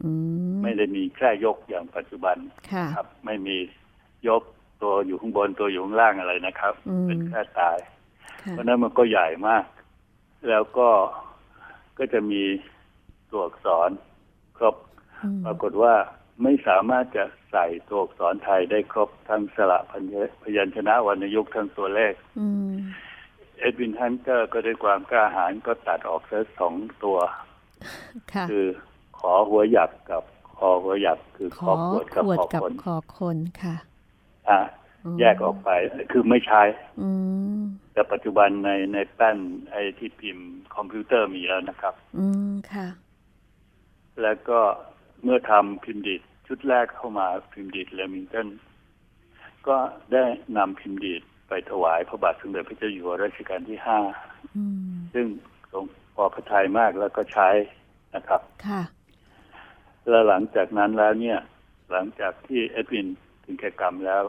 [0.03, 0.09] อื
[0.53, 2.37] มไม่ได้มีแค่ยกอย่างปัจจุบัน
[2.71, 3.57] ค่ะครับ ไม่มี
[4.27, 4.41] ยก
[4.81, 7.92] ตัวอยู่ข้างบนตัวอยู่ข้างล่างอะไรนะครับอืมเป็นแค่ตายค่ะ
[8.51, 9.65] เพราะฉะนั้นมันก็ใหญ่มาก
[10.49, 10.89] แล้วก็
[11.97, 12.43] ก็จะมี
[13.31, 13.89] ตัวอักษร
[14.57, 14.75] ครบ
[15.23, 15.93] อืมปรากฏว่า
[16.43, 22.73] ไม่สามารถจะใส่ตัวอักษรไทยได้ครบทั้งสระพันยพยัญชนะวรรณยุกต์ทั้งตัวเลขอืม
[23.59, 27.17] เอ็ดวินฮันเตอร์ก็ด้วยความกล้าหาญก็ตัดออกเสียสองตัว
[28.33, 28.65] ค่ะคือ
[29.19, 30.23] ขอหัวหยักกับ
[30.57, 33.75] คอหัวหยักคือขอขอขวดกับขวดคอกับคนคอคนค่ะ
[34.49, 34.82] อะอืม
[35.19, 35.69] แยกออกไป
[36.11, 36.61] คือไม่ใช้
[37.01, 37.09] อื
[37.59, 37.61] ม
[37.93, 39.37] แต่ปัจจุบันในในแป้น
[39.71, 42.87] ไอ้ที่พิมพ์คอมพิวเตอร์มีแล้วนะครับ อืมค่ะ
[44.21, 44.59] แล้วก็
[45.23, 48.47] เมื่อทำพิมพ์ดีดชุดแรกเข้ามาพิมพ์ดีดเลมิงตัน
[49.67, 49.77] ก็
[50.13, 50.23] ได้
[50.57, 53.99] นำพิมพ์ดีดไปถวายพระบาทสมเด็จพระเจ้าอยู่หัวรัชกาลที่ห้า
[54.55, 55.25] อืมซึ่ง
[55.71, 55.83] ทรง
[56.15, 57.49] พอพระทัยมากแล้วก็ใช้
[58.15, 58.81] นะครับ ค่ะ
[60.09, 61.39] แล้วหลังจากนั้นแล้วเนี่ย
[61.91, 63.07] หลังจากที่เอ็ดวิน
[63.43, 64.23] ถึงแก่กรรมแล้ว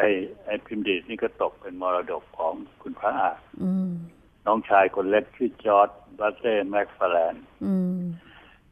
[0.00, 0.10] ไอ้
[0.46, 3.90] ไอ้พิมพ์ดีดนี่ก็ตกเป็นมรดกของคุณพระอาจอืม
[4.46, 8.00] น้องชายคนเล็กชื่อจอร์ดบัตเต้แมคฟาร์แลนด์อืม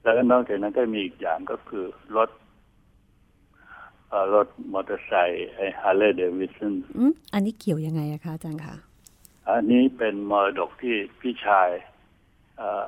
[0.02, 1.84] แล้วก็นอกจากนั้นก็มีอีกอย่างก็คือ
[2.16, 2.30] รถ
[4.08, 8.74] เอ่อรถมอเตอร์ไซค์ไอ้ฮาร์เลย์เดวิดสันอืมอันนี้เกี่ยวยังไงอะคะอาจารย์คะ
[9.48, 11.68] อันนี้เป็นมรดกที่พี่ชาย
[12.58, 12.86] เอ่อ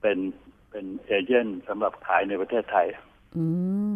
[0.00, 0.18] เป็น
[0.70, 2.86] เป็น agent สำหรับขายในประเทศไทย
[3.36, 3.44] อื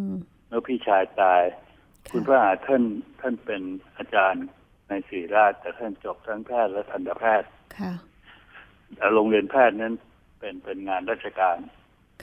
[0.04, 0.08] ม
[0.48, 1.42] เมื่อพี่ชายตาย
[2.12, 2.82] คุณพระอาจท่าน
[3.20, 3.62] ท่านเป็น
[3.96, 4.46] อาจารย์
[4.88, 7.92] ในศิริราช แต่ท่านจบทั้งแพทย์และทันตแพทย์ค่ะ
[8.96, 9.94] แต่โรงเรียนแพทย์นั้น
[10.38, 11.58] เป็นเป็นงานราชการ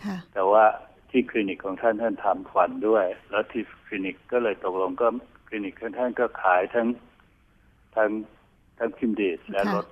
[0.03, 0.65] ค่ะแต่ว่า
[1.09, 5.07] ที่คลินิกของท่านท่านทำฟันด้วย แล้วที่คลินิกก็เลยตกลงก็
[5.47, 6.87] คลินิกของท่านก็ขายทั้ง
[7.95, 8.09] ทั้ง
[8.77, 9.85] ทั้งคิมดีดและค่ะรถ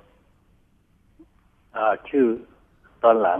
[1.75, 2.25] อ่าชื่อ
[3.03, 3.39] ตอนหลัง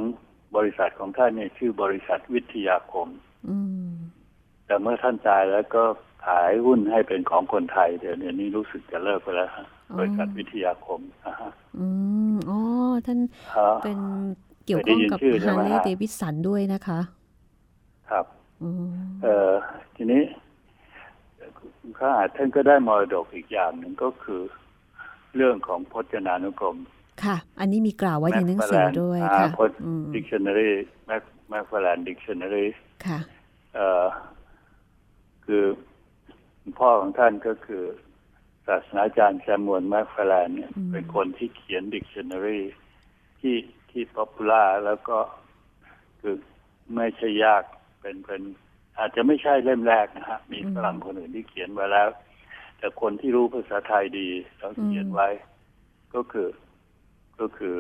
[0.56, 3.08] บริษัทของท่านเนี่ยชื่อบริษัทวิทยาคม
[3.50, 3.58] อื
[3.90, 3.94] ม
[4.66, 5.84] แต่เมื่อท่านตายแล้วก็
[6.26, 9.66] ขายหุ้นให้เป็นของคนไทยเดี๋ยวนี้รู้สึกจะเลิกไปแล้วฮะ
[9.98, 11.88] บริษัทวิทยาคมนะฮะอื
[12.34, 12.60] มอ๋อ
[13.06, 13.20] ท่าน
[13.56, 14.00] อ่าเป็น
[14.66, 17.00] เกี่ยวข้องกับเคยได้ยินชื่อใช่ฮาไหมร์เลฮะย์เดวิสันด้วยนะคะ
[18.10, 18.26] ครับ
[18.64, 18.86] อืม
[19.24, 19.54] เอ่อ
[19.96, 20.22] ทีนี้
[21.58, 24.42] คุณข้าท่านก็ได้มรดกอีกอย่างหนึ่งก็คือ
[25.36, 26.78] เรื่องของพจนานุกรม
[27.24, 29.80] ค่ะ อันนี้มีกล่าวไว้ในหนังสือด้วยค่ะพจน์
[30.16, 30.72] dictionary
[31.08, 32.66] แมคแมคฟาแลน dictionary
[33.06, 33.20] ค่ะ
[33.76, 34.06] เอ่อ
[35.46, 35.64] คือ
[36.80, 37.84] พ่อของท่านก็คือ
[38.68, 42.62] ศาสนาจารย์แซมมวลแมคฟาร์แลนด์เนี่ยเป็นคนที่เขียน dictionary
[43.40, 43.56] ที่
[43.92, 45.18] ที่ popular แล้วก็
[46.22, 46.36] คือ
[46.96, 47.64] ไม่ใช่ยาก
[48.02, 48.42] เป็นเป็น
[48.98, 52.10] อาจจะไม่ใช่เล่มแรกนะฮะ มีฝรั่งคนอื่นที่เขียนไว้แล้ว
[52.78, 55.28] แต่คนที่รู้ภาษาไทยดีแล้วเขียนไว้
[56.16, 56.50] ก็คือ
[57.40, 57.78] ก็คือ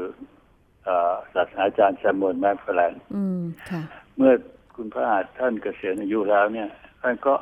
[1.33, 3.81] ศาสนาจารย์แซมมวลแมคฟาร์แลนด์อืมค่ะ
[4.17, 4.33] เมื่อ
[4.75, 6.69] คุณพระอาจท่านเกษียณอายุแล้วเนี่ย
[7.01, 7.33] ท่านก็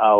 [0.00, 0.14] เอา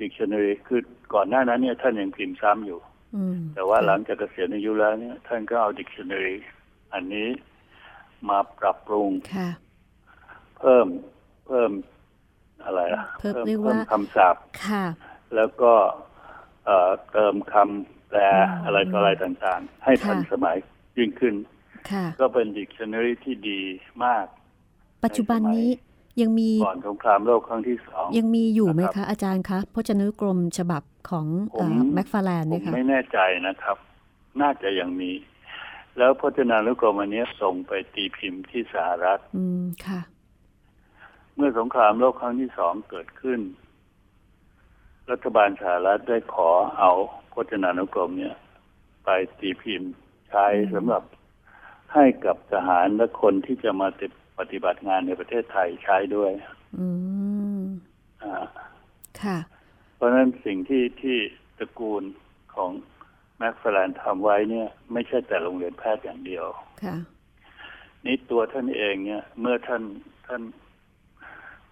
[0.00, 0.80] dictionary คือ
[1.14, 2.80] ก่อนหน้านั้นเนี่ย ท่านยังพิมพ์ซ้ำอยู่
[3.16, 6.36] อืมแต่ว่าหลังจากเกษียณอายุแล้วเนี่ย ท่านก็เอา dictionary
[6.94, 7.28] อันนี้
[8.28, 9.50] มาปรับปรุงค่ะ
[10.58, 10.86] เพิ่ม
[11.46, 11.70] เพิ่ม
[12.64, 14.84] อะไรล่ะเพิ่มเรียกว่าเพิ่มคำศัพท์ค่ะ
[15.34, 15.72] แล้วก็
[16.64, 18.20] เอ่อเติมคำแปล
[18.64, 20.56] อะไรต่ออะไรต่างๆ ให้ทันค่ะสมัย
[20.98, 21.34] ยิ่งขึ้น
[21.90, 23.60] ค่ะก็เป็น dictionary ที่ดี
[24.04, 24.26] มาก
[25.04, 25.68] ปัจจุบันนี้
[26.20, 31.26] ยังมีก่อนสงครามโลกครั้งที่สองยังมีอยู่ไหมนะครัคะบอาจารย์คะพจนานุกรมฉบับของ
[31.58, 33.76] ผมแม็กฟาแลนผเนี่มยค่ะไม่แน่ใจนะครับ
[34.42, 35.10] น่าจะยังมี
[35.98, 40.00] แล้วพจนานุกรมอันนี้ส่งไปตีพิมพ์ที่สหรัฐ อืมค่ะ
[41.36, 43.40] เมื่อสงครามโลกครั้งที่สองเกิดขึ้น
[45.10, 46.92] รัฐบาลสหรัฐได้ขอเอา
[47.32, 48.36] พจนานุกรมเนี่ย
[49.04, 49.90] ไปตีพิมพ์
[50.28, 51.02] ใช้สำหรับ
[51.94, 53.88] ให้กับทหารและคนที่จะมา
[54.38, 56.30] ปฏิบัติงานในประเทศไทยใช้ด้วย
[56.78, 56.86] อื
[57.60, 57.64] ม
[58.22, 58.34] อ่า
[59.22, 59.38] ค่ะ
[59.96, 61.18] เพราะฉะนั้นสิ่งที่ที่
[61.58, 62.02] ตระกูล
[62.54, 62.70] ของ
[63.38, 66.46] แม็กฟาแลนทำไว้เนี่ย ไม่ใช่แต่โรงเรียนแพทย์อย่างเดียว
[66.84, 66.96] ค่ะ
[68.04, 69.82] นี่ตัวท่านเองเนี่ย เมื่อท่าน
[70.26, 70.42] ท่าน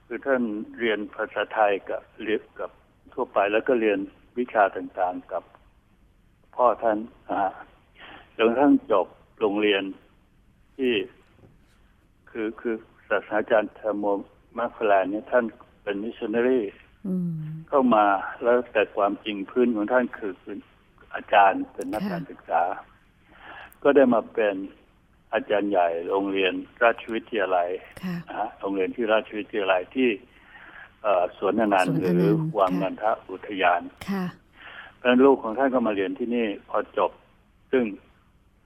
[0.06, 0.42] คือท่าน
[0.78, 2.70] เรียนภาษาไทยกับเรียนกับ
[3.12, 3.98] ทั่วไปแล้วก็เรียน
[4.38, 5.42] วิชาต่างๆกับ
[6.56, 6.98] พ่อท่าน
[7.28, 7.52] นะฮะ
[8.36, 9.06] จนกระทั่งจบ
[9.40, 9.82] โรงเรียน
[10.76, 10.92] ที่
[12.34, 12.76] คือคือ
[13.08, 14.04] ศาสตราจารย์เทอร์โม
[14.58, 15.44] มาฟแลนเนี่ยท่าน
[15.82, 16.60] เป็นมิชชันนารี
[17.06, 17.30] อืม
[17.68, 18.06] เข้ามา
[18.42, 20.58] แล้วแต่ความจริงพื้นของท่านคือเป็น
[21.14, 22.62] อาจารย์เป็นนักค่ะการศึกษา
[23.82, 24.56] ก็ได้มาเป็น
[25.32, 27.68] อาจารย์ใหญ่โรงเรียนราชวิทยาลัย
[28.04, 30.08] ค่ะนะฮะโรงเรียนที่ราชวิทยาลัยที่
[31.02, 34.24] เอ่อสวนอนันต์สวนหอนันต์รือวังค่ะนันทอุทยานค่ะ
[34.96, 37.10] เพราะฉะนั้นลูกของท่านก็มาเรียนที่นี่พอจบ
[37.72, 37.84] ซึ่ง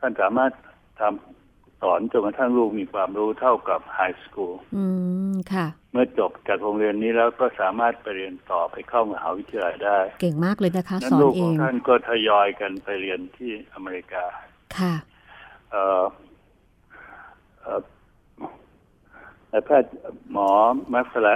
[0.00, 0.52] ท่านสามารถ
[1.00, 1.37] ทำ
[1.82, 4.84] สอนจนกระทั่งลูกมีความรู้เท่ากับไฮสคูลอื
[5.32, 14.24] มค่ะเมื่อจบจากโรงเรียนนี้แล้วก็สามารถไปเรียนต่อไปเข้ามหาวิทยาลัยได้ เก่งมากเลยนะคะนั้นสอนลูกเอของงท่านก็ทยอยกันไปเรียนที่อเมริกา
[14.78, 14.94] ค่ะ
[15.70, 16.04] เอ่อ
[17.60, 17.80] เอ่อ
[19.52, 19.90] นายแพทย์
[20.32, 20.48] หมอ
[20.90, 21.28] แมคฟาร์แลนด์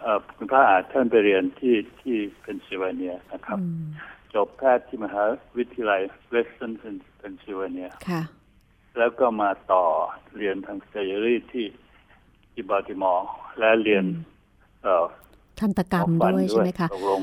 [0.00, 3.86] เอ่อคุณพระอาจท่านไปเรียนที่ที่เพนซิลเวเนียนะครับอืม
[4.34, 5.22] จบแพทย์ที่มหา
[5.56, 8.22] วิทยาลัยเวสเทิร์นเพนซิลเวเนียค่ะ
[8.98, 9.84] แล้วก็มาต่อ
[10.36, 11.66] เรียนทาง surgery ที่
[12.52, 14.04] ที่บัลติมอร์และเรียน
[14.82, 15.04] เอ่อ
[15.60, 17.22] ทันตกรรมหมอฟันด้วยใช่ไหมคะตกลง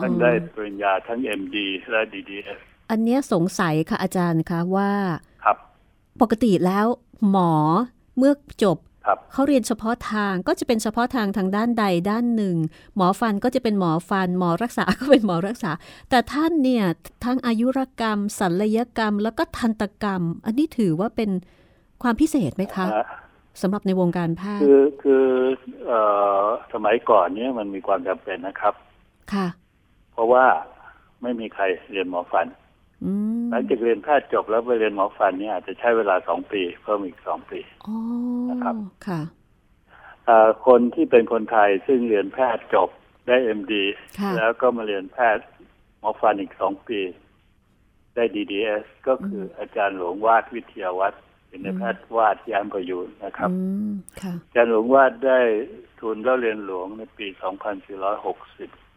[0.00, 1.56] ท่านได้ปริญญาทั้ง MD
[1.90, 2.58] และ DDS
[2.90, 4.90] อันเนี้ยสงสัยค่ะอาจารย์คะว่า
[5.44, 5.56] ครับ
[6.20, 6.86] ปกติแล้ว
[7.30, 7.52] หมอ
[8.18, 8.32] เมื่อ
[8.64, 8.87] จบครับ
[9.32, 12.56] เขาเรียนเฉพาะทางก็จะเป็นเฉพาะทางทางด้านใดด้านหนึ่ง
[12.96, 15.70] หมอฟันก็จะเป็นหมอฟัน หมอรักษาก็เป็นหมอรักษา
[16.10, 16.84] แต่ท่านเนี่ย
[17.24, 21.30] ทั้งอายุรกรรมศัลยกรรม แล้วก็ทันตกรรม อันนี้ถือว่าเป็น
[22.02, 23.06] ความพิเศษไหมคะนะ
[23.62, 25.26] สำหรับในวงการแพทคืย์อคือ
[25.86, 26.00] เอ่
[26.42, 28.74] อสมัยก่อนเนี้ยมันมีความจำเป็นนะครับ
[29.32, 29.46] ค่ะ
[30.12, 30.44] เพราะว่า
[31.22, 32.67] ไม่มีใครเรียนหมอฟันอืม
[33.50, 37.96] หลังจากเรียนแพทย์จบแล้วไปเรียนหมอฟันเนี่ยอาจจะใช้เวลาสองปีเพิ่มอีกสองปีอ๋อ
[38.50, 39.20] นะครับค่ะ
[40.26, 42.88] เอ่อคนที่เป็นคนไทยซึ่งเรียนแพทย์จบ
[43.26, 43.84] ได้ MD
[44.20, 45.44] ค่ะแล้วก็มาเรียนแพทย์
[46.00, 47.00] หมอฟันอีกสองปี
[48.14, 53.58] ได้ DDS ก็คืออาจารย์หลวงวาดวิทยาวัฒน์เป็นนายแพทย์วาดแย้มประยูรนะครับอื
[53.88, 55.38] มค่ะอาจารย์หลวงวาดได้
[56.00, 58.87] ทุนเล่าเรียนหลวงในปี 2460อืม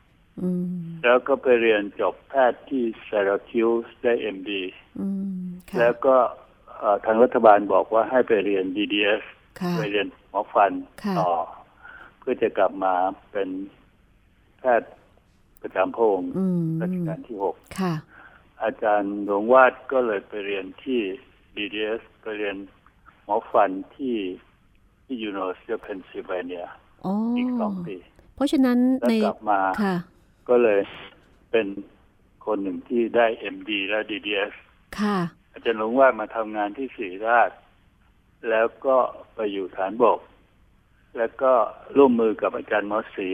[1.04, 4.64] แล้วก็ไปเรียนจบแพทย์ที่เซราคิวส์ได้เอ็มดี
[5.00, 5.08] อื
[5.40, 6.16] มค่ะแล้วก็
[6.78, 9.24] เอ่อทางรัฐบาลบอกว่าให้ไปเรียน DDS
[9.62, 10.72] ค่ะไปเรียนหมอฟัน
[11.04, 11.32] ค่ะต่อ
[12.20, 12.96] เพื่อจะกลับมา
[13.32, 13.50] เป็น
[14.60, 14.92] แพทย์
[15.62, 17.94] ประจำพระองค์อืมรัชกาลที่หกค่ะ
[18.64, 21.00] อาจารย์หลวงวาดก็เลยไปเรียนที่
[21.56, 22.56] DDS ไปเรียน
[23.26, 24.18] หมอฟันที่
[25.06, 26.66] ที่ University of Pennsylvania
[27.06, 27.96] อ๋ออีกสองปี
[28.36, 29.96] เพราะฉะนั้นแล้วในกลับมาค่ะ
[30.50, 30.80] ก็เลย
[31.52, 31.68] เป็น
[32.46, 34.54] คนหนึ่งที่ได้ MD และ DDS
[35.00, 35.18] ค่ะ
[35.54, 37.52] อาจารย์หลวงวาดมาทำงานที่ศิริราช
[38.50, 38.98] แล้วก็
[39.36, 40.20] ไปอยู่ทหารบก
[41.18, 41.54] แล้วก็
[41.98, 43.30] ร่วมมือกับอาจารย์หมอศรี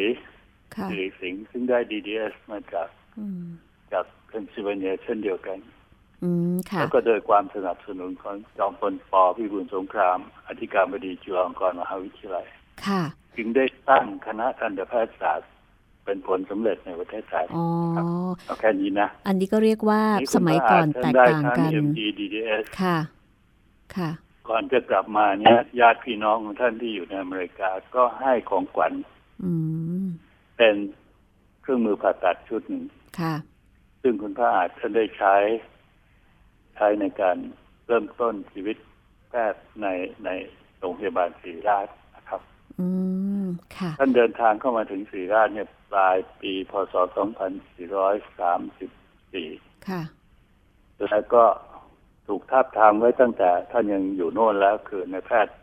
[0.75, 2.87] ค่ะสิริสิงห์ซึ่งได้ DDS มาจาก
[3.19, 3.45] อืม
[3.91, 5.57] จากเพนซิลเวเนียเช่นเดียวกัน
[6.23, 12.47] อืมค่ะแล้วก็โดยความสนับสนุนของจอมพลปพิบูลสงคราม อธิการบดีจุฬาลงกรณ์มหาวิทยาลัย
[12.85, 13.01] ค่ะ
[13.35, 15.49] จึงได้ตั้งคณะทันตแพทยศาสตร์
[16.07, 17.65] เป็นผลสำเร็จในประเทศไทยอ๋อ
[17.95, 18.05] ครับ
[18.45, 22.97] เอาแค่นี้นะ อันนี้ก็เรียกว่านี่คุณสมัยก่อนแตท่กได้ต่างทั้กัน MD DDS ค่ะ
[23.95, 24.09] ค่ะ
[24.49, 28.93] ก่อนจะกลับมาเนี่ยญาติพี่น้องของท่านที่อยู่ในอเมริกาก็ให้ของขวัญ
[29.43, 29.51] อื
[30.03, 30.07] ม
[30.57, 30.75] เป็น
[31.61, 32.83] เครื่องมือผ่าตัดชุดหนึ่ง
[33.19, 33.35] ค่ะ
[34.01, 35.35] ซึ่งคุณพระอาจท่านได้ใช้
[36.75, 37.37] ใช้ในการ
[37.87, 38.77] เริ่มต้นชีวิต
[39.29, 39.87] แพทย์ใน
[40.25, 40.29] ใน
[40.79, 41.96] โรงพยาบาลศรีราชนะครับ
[42.79, 42.87] อื
[43.43, 43.45] ม
[43.77, 46.95] ค่ะ ท่านเดินทางเข้ามาถึงศรีราชเนี่ยปลายปีพศ
[48.57, 50.01] 2434 ค่ะ
[51.09, 51.43] แล้วก็
[52.27, 55.55] ถูกทับทามไว้ตั้งแต่ท่านยังอยู่โน่นแล้วคือในแพทย์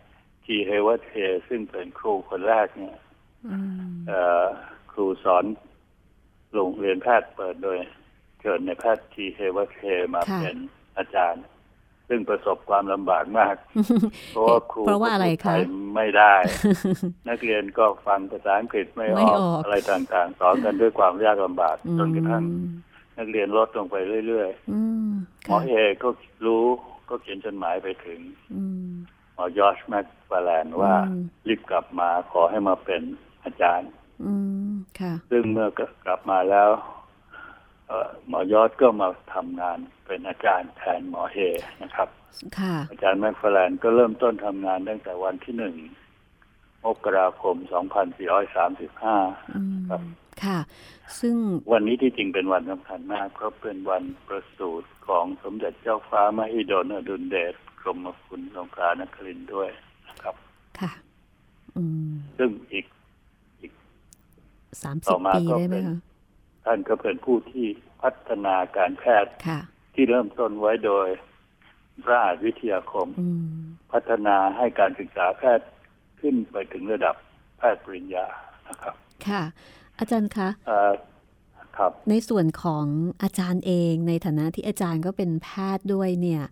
[0.45, 1.13] ทีเฮวัตเท
[1.49, 2.97] ซึ่งเป็นครูคนแรกเนี่ย
[3.47, 3.57] อื
[3.91, 4.47] มเอ่อ
[4.93, 5.45] ครูสอน
[6.55, 7.79] โรงเรียนแพทย์เปิดโดย
[8.41, 9.83] เชิญในแพทย์ทีเฮวัตเท
[10.15, 10.59] มาค่ะเป็น
[10.99, 11.45] อาจารย์
[12.09, 13.55] ซึ่งประสบความลำบากมาก
[14.33, 15.61] เพราะว่าครูเพราะว่าอะไรคะพูดไทย
[15.97, 16.35] ไม่ได้
[17.29, 22.75] นักเรียนก็ฟังภาษาอังกฤษไม่อไม่อกออกอะไรต่างๆ สอนกันด้วยความยากลำบากจนกระทั่งอืม
[23.19, 26.09] นักเรียนลดลงไปเรื่อยอืมๆหมอค่ะเอก็
[26.47, 26.65] รู้
[27.09, 28.21] ก็เขียนจดหมายไปถึง
[28.55, 28.89] อืม
[29.35, 33.03] หมอยอชแม็กฟาแลนด์ว่าอืมรีบกลับมาขอให้มาเป็น
[33.45, 33.91] อาจารย์
[34.25, 34.33] อื
[34.69, 35.69] มค่ะ ซึ่งเมื่อ
[36.07, 37.04] กลับมาแล้วเอ่อ
[38.29, 41.37] หมอยอชก็มาทำงานเป็นอาจารย์แทนหมอเฮย์
[41.83, 42.09] นะครับ
[42.59, 45.75] ค่ะอาจารย์แม็กฟาแลนด์ก็เริ่มต้นทำงานตั้งแต่วันที่หนึ่ง
[46.85, 47.57] มกราคม
[48.35, 50.01] 2435อืมครับ
[50.45, 50.59] ค่ะ
[51.21, 51.37] ซึ่ง
[51.73, 59.69] วันนี้ที่จริงเป็นวันสำคัญมากเพราะเป็นวันประสูติของสมเด็จเจ้าฟ้ามหิดลอดุลเดชกรมคุณสงครานครินทร์ด้วย
[60.09, 60.35] นะครับ
[60.81, 60.93] ค่ะ
[61.77, 62.85] อืม ซึ่งอีก
[64.83, 65.97] สามต่สิอบมาปีก็ได้ไหมเป็นคะ
[66.65, 67.67] ท่านก็เป็นผู้ที่
[68.03, 69.61] พัฒนาการแพทย์ค่ะ
[69.95, 71.09] ที่เริ่มต้นไว้โดย
[72.05, 73.27] พระอาจวิทยาคมอื
[73.61, 75.67] มพัฒนาให้การศึกษาแพทย์
[76.21, 77.15] ขึ้นไปถึงระดับ
[77.59, 78.27] แพทย์ปริญญา
[78.69, 78.95] นะครับ
[79.29, 79.43] ค่ะ
[79.99, 80.93] อาจารย์คะเอ่อ
[81.77, 82.87] ครับ ในส่วนของ
[83.23, 86.43] อาจารย์เองในฐานะที่อาจารย์ก็เป็นแพทย์ด้วยเนี่ย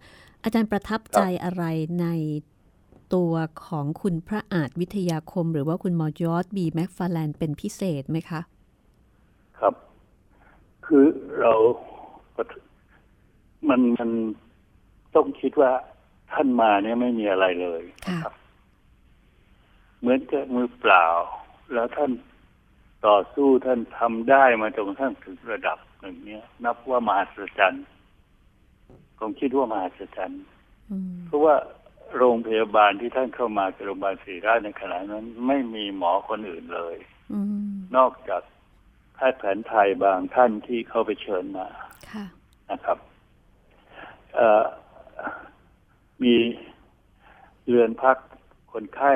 [0.44, 1.64] อาจารย์ประทับใจอะไร
[2.00, 2.06] ใน
[3.14, 3.34] ตัว
[3.66, 8.40] ของคุณพระอาจวิทยาคม หรือว่าคุณหมอยอร์ชบีแม็กฟาแลนด์เป็นพิเศษไหมคะ
[9.58, 9.74] ครับ
[10.94, 11.08] คือ
[11.40, 11.52] เรา
[13.68, 14.10] มันมัน
[15.14, 15.72] ต้องคิดว่า
[16.32, 18.34] ท่านมาเนี่ยไม่มีอะไรเลยค่ะครับ
[20.00, 21.06] เหมือนกับมือเปล่า
[21.74, 22.10] แล้วท่าน
[23.06, 27.86] ต่อสู้ท่านทำได้มาจนกระทั่งถึงระดับหนึ่งเนี่ยนับว่ามหัศจรรย์
[29.18, 30.42] ผมคิดว่ามหัศจรรย์
[30.90, 31.54] อืมเพราะว่า
[32.16, 36.96] โรงพยาบาลที่ท่านเข้ามาคือโรงพยาบาลศรีราชในขณะนั้น ไม่มีหมอคนอื่นเลย
[37.32, 38.42] อืมนอกจาก
[39.14, 41.66] แพทย์แผนไทยบางท่านที่เข้าไปเชิญมา
[42.12, 42.24] ค่ะ
[42.70, 42.98] นะครับ
[44.34, 44.64] เอ่อ
[46.22, 46.34] มี
[47.68, 48.16] เรือนพัก
[48.72, 49.12] คนไข้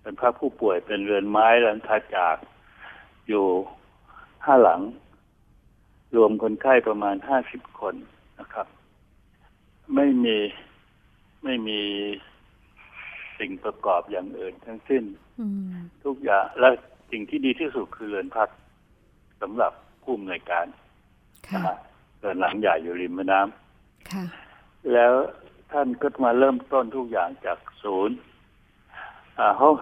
[0.00, 2.36] เป็นพักผู้ป่วยเป็นเรือนไม้หลังคาจาก
[3.28, 3.46] อยู่
[4.44, 4.80] ห้าหลัง
[6.16, 7.94] รวมคนไข้ประมาณห้าสิบคน
[8.40, 8.66] นะครับ
[9.94, 10.36] ไม่มี
[11.44, 11.80] ไม่มี
[13.38, 15.04] สิ่งประกอบอย่างอื่นทั้งสิ้น
[15.40, 16.68] อืมทุกอย่างและ
[17.10, 18.48] สิ่งที่ดีที่สุดคือเรือนพัก
[19.44, 20.66] สำหรับผู้อำนวยการ
[21.48, 21.76] ค่ะนะฮะ
[22.18, 24.24] เรือนหลังใหญ่อยู่ริมแม่น้ำค่ะ
[24.92, 25.12] แล้ว
[25.72, 28.16] ท่านก็มาเริ่มต้นทุกอย่างจากศูนย์
[29.38, 29.74] อ่าห้อง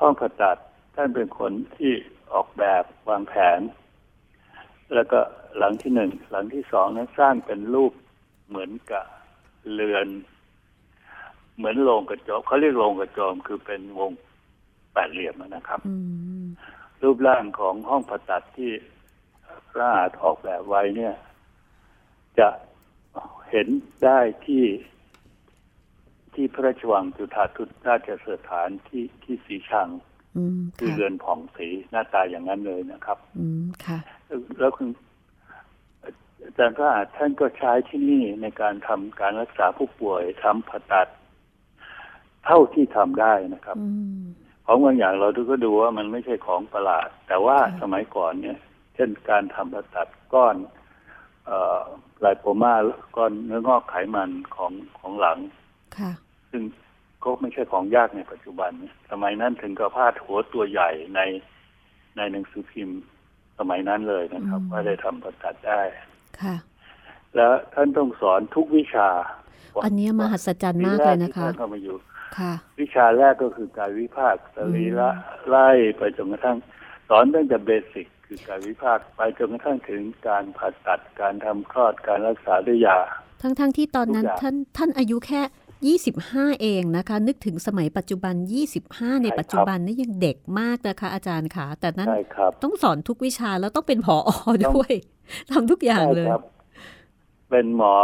[0.00, 0.56] ห้องผ่าตัด
[0.94, 1.92] ท่านเป็นคนที่
[2.32, 3.60] ออกแบบวางแผน
[4.94, 5.20] แล้วก็
[5.58, 7.92] หลังที่หนึ่งหลังที่สองนั้นสร้างเป็นรูป
[8.48, 9.04] เหมือนกับ
[9.74, 10.06] เรือน
[11.56, 14.10] เหมือนโรงกระจกเขาเรียกโรงกระจกคือเป็นวง
[14.92, 15.94] แปดเหลี่ยมนะครับอื
[16.44, 16.46] ม
[17.02, 18.70] รูปร่างของห้องผ่าตัดที่
[19.70, 21.14] พระอาจออกแบบไว้เนี่ย
[22.38, 22.48] จะ
[23.50, 23.68] เห็น
[24.04, 24.64] ได้ที่
[26.34, 29.88] ที่พระราชวังจุฑาทุตราชสถานที่ที่สีชัง
[30.36, 33.98] อืมคือค่ะเรือนผ่องสีหน้าตาอย่างนั้นเลยนะครับ อืมค่ะ
[34.58, 34.88] แล้วคุณ
[36.44, 41.08] อาจารย์พระอาจท่านก็ใช้ที่นี่ในการทำการรักษาผู้ป่วยทำผ่าตัด
[42.44, 43.86] เท่าที่ทำได้นะครับอื
[44.20, 44.24] ม
[44.72, 48.58] ของบางอย่างเราก็ดูว่ามันไม่ใช่ของประหลาด แต่ว่าค่ะสมัยก่อนเนี่ย
[48.94, 50.56] เช่นการทำผ่าตัดก้อน
[51.46, 51.80] เอ่อ
[52.20, 52.74] ไลโปมา
[53.16, 55.38] ก้อนเนื้องอกไขมันของของหลัง
[55.98, 56.12] ค่ะ
[56.50, 56.62] ซึ่ง
[57.24, 61.20] ก็ไม่ใช่ของยากในปัจจุบันเนี่ยสมัยนั้นถึงกับพาดหัวตัวใหญ่ใน
[62.16, 63.00] ในหนังสือพิมพ์
[63.58, 65.80] สมัยนั้นเลยนะครับอืมว่าได้ทำผ่าตัดได้
[66.40, 66.56] ค่ะ
[67.36, 69.08] แล้วท่านต้องสอนทุกวิชา
[69.84, 71.96] อันเนี้ยมหัศจรรย์มากเลยนะคะปีแรกที่ท่านเข้ามาอยู่
[72.80, 75.10] วิชาแรกก็คือการวิพากษ์สรีระ
[75.48, 75.68] ไล่
[75.98, 76.58] ไปจนกระทั่ง
[77.08, 82.98] สอนตั้งแต่เบสิกคือการวิพากษ์ไปจนกระทั่งถึงการผ่าตัดการทำคลอดการรักษาด้วยยา
[83.42, 85.42] ทั้งๆทที่ตอนนั้นทุกอย่างท่านท่านอายุแค่
[85.98, 88.34] 25 เองนะคะ นึกถึงสมัยปัจจุบัน
[88.78, 94.16] 25 ในใช่ครับปัจจุบันนี่ยังเด็กมากนะคะอาจารย์ค่ะ แต่นั้นใช่ครับต้องสอนทุกวิชาแล้วต้องเป็นผอ
[94.48, 94.92] อด้วย
[95.50, 96.42] ทำทุกอย่างเลยใช่ครับ
[97.50, 97.94] เป็นหมอ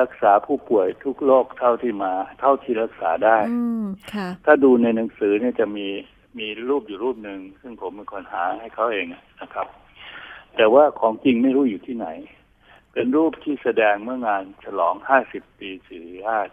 [0.00, 3.84] รักษาผู้ป่วยทุกโรคเท่าที่มา เท่าที่รักษาได้อืม
[4.14, 5.88] ค่ะถ้าดูในหนังสือเนี่ยจะมี
[6.38, 9.06] มีรูปอยู่รูปหนึ่งซึ่งผมเป็นคนหาให้เขาเอง
[9.40, 9.66] นะครับ
[10.56, 12.08] แต่ว่าของจริงไม่รู้อยู่ที่ไหน
[12.92, 14.94] เป็นรูปที่แสดงเมื่องานฉลอง
[15.26, 16.48] 50 ปีสิริราช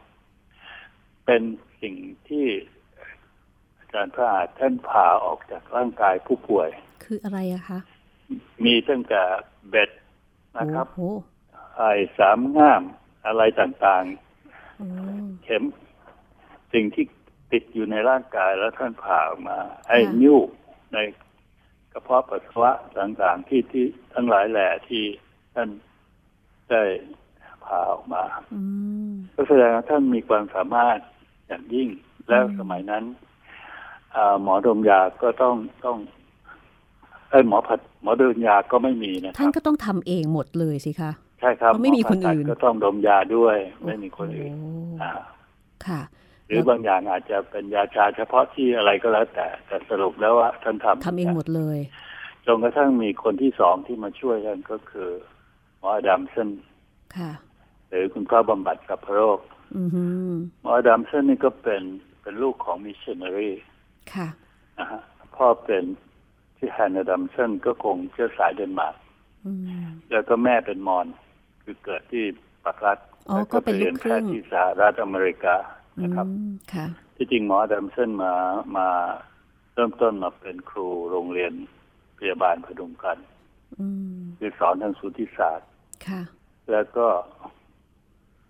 [1.26, 1.42] เป็น
[1.82, 1.96] สิ่ง
[2.28, 2.46] ที่
[3.80, 6.70] อาจารย์พระอาจท่านผ่าออกจากร่างกายผู้ป่วย
[7.04, 7.80] คืออะไรอะคะ
[8.66, 9.22] มีตั้งแต่
[9.70, 9.90] เบ็ด
[10.58, 11.18] นะครับโอ้โห
[11.76, 12.84] ไอ้สามง่าม
[13.28, 14.06] อะไรต่าง
[14.78, 15.64] โอ้ๆเข็ม
[16.74, 17.06] สิ่งที่
[17.52, 19.58] ติดอยู่ในร่างกายแล้วท่านผ่าออกมา
[19.88, 20.38] ไอ้นิ้ว
[20.94, 20.98] ใน
[21.94, 25.04] กระเพาะปัสสาวะต่างๆที่ที่ทั้งหลายแหล่ที่
[25.56, 25.70] ท่าน
[26.70, 26.82] ได้
[27.66, 28.24] ผ่าออกมา
[28.54, 28.62] อื
[29.12, 30.98] มก็แสดงว่าท่านมีความสามารถ
[31.48, 31.90] อย่างยิ่ง
[32.30, 33.04] แล้วสมัยนั้น
[34.16, 35.56] อ่าหมอดมยาก็ต้อง
[35.86, 35.98] ต้อง
[37.30, 44.52] เอ้ยหมอผัดหมอดมยาก็ไม่มีนะคท่านรับก็ต้องทำเองหมดเลยสิคะ ใช่ครับเพราะไม่มีคนอื่นหผ่าตัดก็ต้องดมยาด้วย ไม่มีคนอื่น
[45.00, 45.12] โอ่า
[45.88, 46.02] ค่ะ
[46.48, 51.80] หรือบางอย่างอาจจะเป็นยาชาเฉพาะที่อะไรก็แล้วแต่แต่สรุปแล้วว่าท่านทำทำเองหมดเลย
[52.46, 55.10] จนกระทั่งมีคนที่สองที่มาช่วยกันก็คือ
[55.80, 56.50] หมออดัมสัน
[57.18, 57.32] ค่ะ
[57.90, 59.40] หรือคุณพ่อบำบัดกับโรค
[59.78, 60.32] อือหือ
[60.62, 61.84] หมออดัมสันนี่ก็เป็น
[62.22, 63.52] เป็นลูกของมิชชันนารี
[64.14, 64.28] ค่ะ
[64.78, 65.02] นะฮะ
[65.36, 65.84] พ่อเป็น
[66.58, 68.96] ที่แฮนนาดัมสันก็คงเชื้อสายเดนมาร์ก
[69.46, 69.52] อื
[69.86, 71.06] มแล้วก็แม่เป็นมอญ
[71.70, 72.26] คือเกิดที่
[72.66, 72.98] ปักรัฐ
[73.30, 75.56] อ๋อแล้วก็เป็นไปลูเรีกยนคแพรึ่ทงย์ที่สหรัฐอเมริกา
[75.98, 78.34] อืนะครับมค่ะที่จริงหมออดัมสันมา
[78.78, 78.88] มา
[79.74, 81.54] เริ่มต้นมาเป็นครูโรงเรียน
[82.18, 83.18] พยาบาลพดุงกัน
[83.80, 83.88] อื
[84.18, 85.70] มคือสอนทางสูติศาสตร์
[86.08, 86.22] ค่ะ
[86.72, 87.08] แล้วก็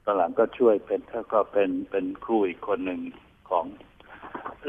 [0.03, 3.01] ตอนหลังก็ช่วยเป็นถ้าก็เป็นเป็นครูอีกคนหนึ่ง
[3.49, 3.65] ของ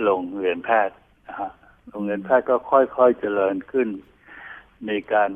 [0.02, 0.96] โรงเรียนแพทย์
[1.28, 1.50] นะฮะ
[1.90, 3.88] โรงเรียนแพทย์ก็ค่อยๆเจริญขึ้น
[4.86, 5.30] ในการ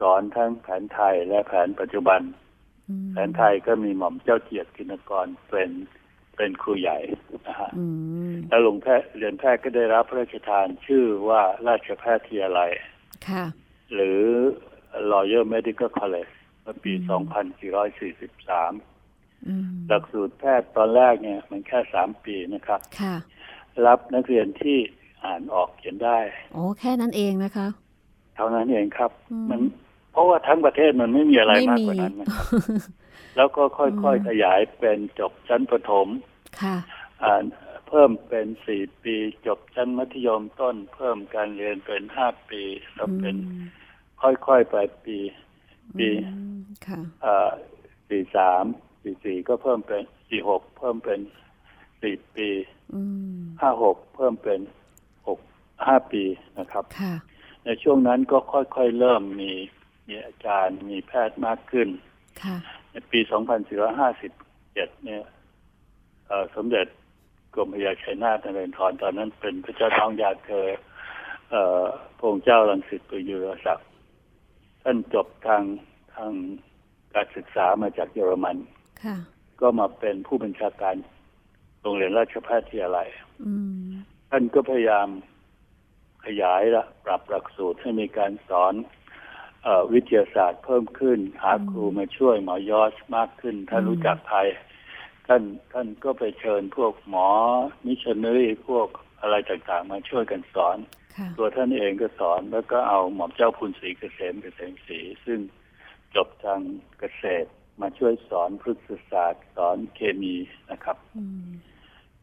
[0.00, 2.20] สอนทั้งแผนไทยและแผนปัจจุบัน
[2.88, 5.70] อืมแผนไทยก็มีหม่อมเจ้าเกียรติกินกรเป็น
[6.36, 6.98] เป็นครูใหญ่
[7.46, 7.84] นะฮะอื
[8.30, 12.70] มแล้วโรงแพทย์เรียนแพทย์ก็ได้รับพระราชทานชื่อว่าราชแพทยาลัย
[13.28, 13.44] ค่ะ
[13.94, 14.22] หรือ
[15.12, 16.32] Royal Medical College
[16.62, 17.04] เมื่อปี 2443
[19.46, 23.14] อืมหลักสูตรแพทย์ตอนแรกเนี่ยมันแค่สามปีนะครับค่ะ
[23.86, 24.78] รับนักเรียนที่
[25.24, 26.18] อ่านออกเขียนได้
[26.52, 27.66] โอ้แค่นั้นเองนะคะ
[28.36, 29.87] เท่านั้นเองครับอืมมันเพ
[30.18, 32.44] ราะว่าทั้งประเทศมันไม่มีอะไรไม่มากมีกว่านั้นนะครับ
[33.36, 36.08] แล้วก็ค่อยๆขยายเป็นจบชั้นประถม
[36.62, 36.76] ค่ะ
[37.24, 37.44] อ่าน
[37.88, 39.16] เพิ่มเป็นสี่ปี
[39.46, 42.62] จบชั้นมัธยมต้น เพิ่มการเรียนเป็นห้าปี
[42.94, 45.18] แล้วเป็นอืมค่อยๆไปปี
[45.98, 47.50] ปีอืมค่ะเอ่อ
[48.08, 48.64] สี่สาม
[49.02, 51.20] สี่สี่ก็เพิ่มเป็นสี่หกเพิ่มเป็น
[52.02, 52.48] สี่ปี
[52.94, 53.00] อื
[53.36, 54.60] มห้าหกเพิ่มเป็น
[55.28, 55.38] หก
[55.86, 56.22] ห้าปี
[56.58, 57.14] นะครับค่ะ
[57.64, 59.52] ในช่วงนั้นก็ค่อยๆเริ่มมี
[60.08, 61.88] มีอาจารย์มีแพทย์มากขึ้น
[62.42, 62.56] ค่ะ
[62.90, 63.20] ในปี
[63.96, 65.22] 2457 เนี่ย
[66.26, 66.86] เอ่อสมเด็จ
[67.54, 70.66] กรมพระยาชัยนาทนเรนทรตอนนั้นเป็นพระเจ้าน้องยาเธอ
[71.50, 71.84] เอ่อ
[72.16, 73.88] พระองค์เจ้ารังสิตปุยุรศักดิ์
[74.82, 75.62] ท่านจบทาง
[76.14, 76.32] ทาง
[77.14, 78.56] การศึกษามาจากเยอรมัน
[79.04, 79.16] ค่ะ
[79.60, 80.96] ก็มาเป็นผู้บัญชาการ
[81.82, 83.08] โรงเรียนราชภัฏวิทยาลัย
[83.44, 83.52] อื
[83.88, 83.90] ม
[84.30, 85.08] ท่านก็พยายาม
[86.26, 88.97] ขยายละปรับหลักสูตรให้มีการสอนเออ
[89.92, 94.48] วิทยาศาสตร์เพิ่มขึ้น หาครูมาช่วยหมอยอสมากขึ้นท่านรู้จักไทย
[95.26, 95.42] ท่าน
[95.72, 97.28] ท่านก็ไปเชิญพวกหมอ
[97.86, 98.88] มิชชันนารีพวก
[99.20, 100.78] อะไรต่างๆ มาช่วยกันสอน
[101.16, 105.38] ค่ะตัวท่านเองก็สอนแล้วก็เอาหม่อมเจ้าพูนศรีเกษมเกษมศรีซึ่ง
[106.14, 106.60] จบทาง
[106.98, 107.48] เกษตร
[107.80, 110.34] มาช่วยสอนพฤกษศาสตร์ สอนเคมี
[110.70, 111.48] นะครับอืม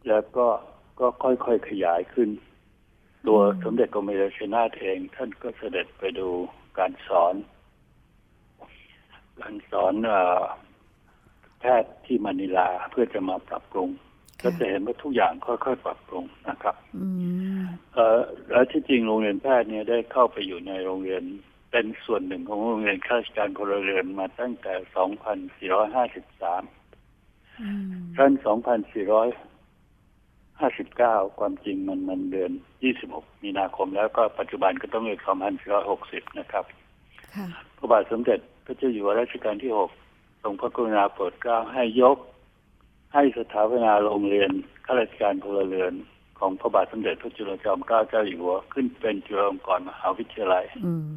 [0.07, 0.47] แล้วก็
[0.99, 2.29] ก็ค่อยๆขยายขึ้น
[3.27, 6.29] ตัวอืมสมเด็จกรมราชนาถเอง ท่านก็เสด็จไปดู
[6.79, 7.35] การสอน
[9.39, 10.43] การสอนเอ่อ
[11.59, 13.89] แพทย์ที่มะนิลาเพื่อจะมาปรับปรุง
[14.41, 17.07] ก็จะเห็นว่าทุกอย่างค่อยๆปรับปรุงนะครับอื
[17.59, 17.63] ม
[17.93, 18.19] เอ่อ
[18.51, 21.23] แล้วที่จริงโรงเรียนแพทย์เนี่ยได้เข้าไปอยู่ในโรงเรียน
[21.71, 24.73] เป็นส่วนหนึ่งของโรงเรียนข้าราชการพลเรือนมาตั้งแต่
[26.03, 27.91] 2453อืม
[30.57, 30.71] ท่าน
[31.31, 32.51] 2459ความจริงมันมันเดือน
[32.97, 35.19] 26มีนาคมแล้วก็ปัจจุบันก็ต้องเรียก
[35.79, 36.65] 2460นะครับ
[37.35, 37.47] ค่ะ
[37.77, 39.71] พระบาทสมเด็จพระเจ้าอยู่หัวรัชกาลที่
[40.07, 42.17] 6ทรงพระกรุณาโปรดเกล้าให้ยก
[43.13, 44.51] ให้สถาปนาโรงเรียน
[44.85, 45.93] ข้าราชการพลเรือน
[46.39, 51.09] ของพระบาทสมเด็จพระจุลจอมเกล้าเจ้าอยู่หัวขึ้นเป็นจุฬาลงกรณ์มหาวิทยาลัยอืม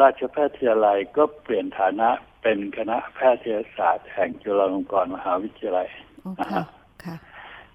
[0.00, 2.08] ราชแพทยาลัยก็เปลี่ยนฐานะ
[2.42, 5.88] เป็นคณะแพทยศาสตร์แห่งจุฬาลงกรณ์มหาวิทยาลัย
[6.22, 6.64] โอ้ค่ะค่ะ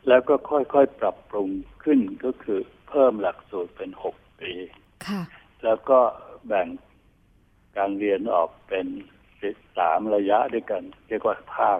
[0.07, 1.49] แล้วก็ค่อยๆปรับปรุง
[1.83, 4.51] ขึ้นก็คือเพิ่มหลักสูตรเป็นหกปี
[5.07, 5.21] ค่ะ
[5.63, 5.99] แล้วก็
[6.47, 6.67] แบ่ง
[7.77, 8.87] การเรียนออกเป็น
[9.77, 11.79] สามระยะด้วยกันเรียกว่าภาค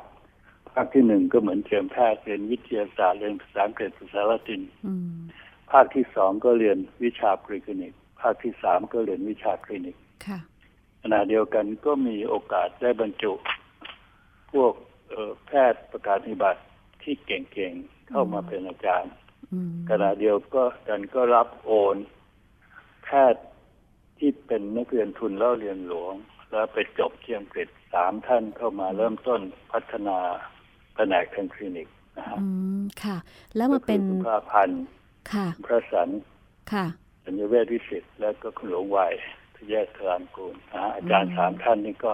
[0.72, 5.18] ภาคที่หนึ่งก็เหมือนเตรียมแพทย์เรียนวิทยาศาสตร์เรียนภาษาอังกฤษภาษาละตินอืม
[5.72, 10.40] ภาคที่สองก็เรียนวิชาคลินิก ภาคที่สามก็เรียนวิชาคลินิกค่ะ
[11.02, 13.34] ขณะเดียวกันก็มีโอกาสได้บรรจุ
[14.52, 14.74] พวก
[15.10, 16.62] เอ่อแพทย์ประกาศนิบัติ
[17.04, 19.14] ที่เก่งๆ เข้ามาเป็นอาจารย์
[19.52, 21.96] อืมขณะเดียวก็กันก็รับโอน
[23.04, 23.44] แพทย์
[24.18, 26.14] ที่เป็นนักเรียนทุนเล่าเรียนหลวง
[26.50, 29.42] แล้วไปจบที่อังกฤษสามท่านเข้ามาเริ่มต้น
[29.72, 30.18] พัฒนา
[30.96, 31.88] แผนกทางคลินิก
[32.18, 32.48] นะฮะอื
[32.80, 33.18] มค่ะ
[33.56, 34.84] แล้วมาเป็นก็คือคุณพระพันธ์
[35.34, 36.10] ค่ะพระสัน
[36.74, 36.86] ค่ะ
[37.26, 39.14] สัญญเวชวิสิตและก็คุณหลวงวัย
[39.56, 42.14] ทแยกทรานกูลนะฮะอาจารย์อืมสามท่านนี่ก็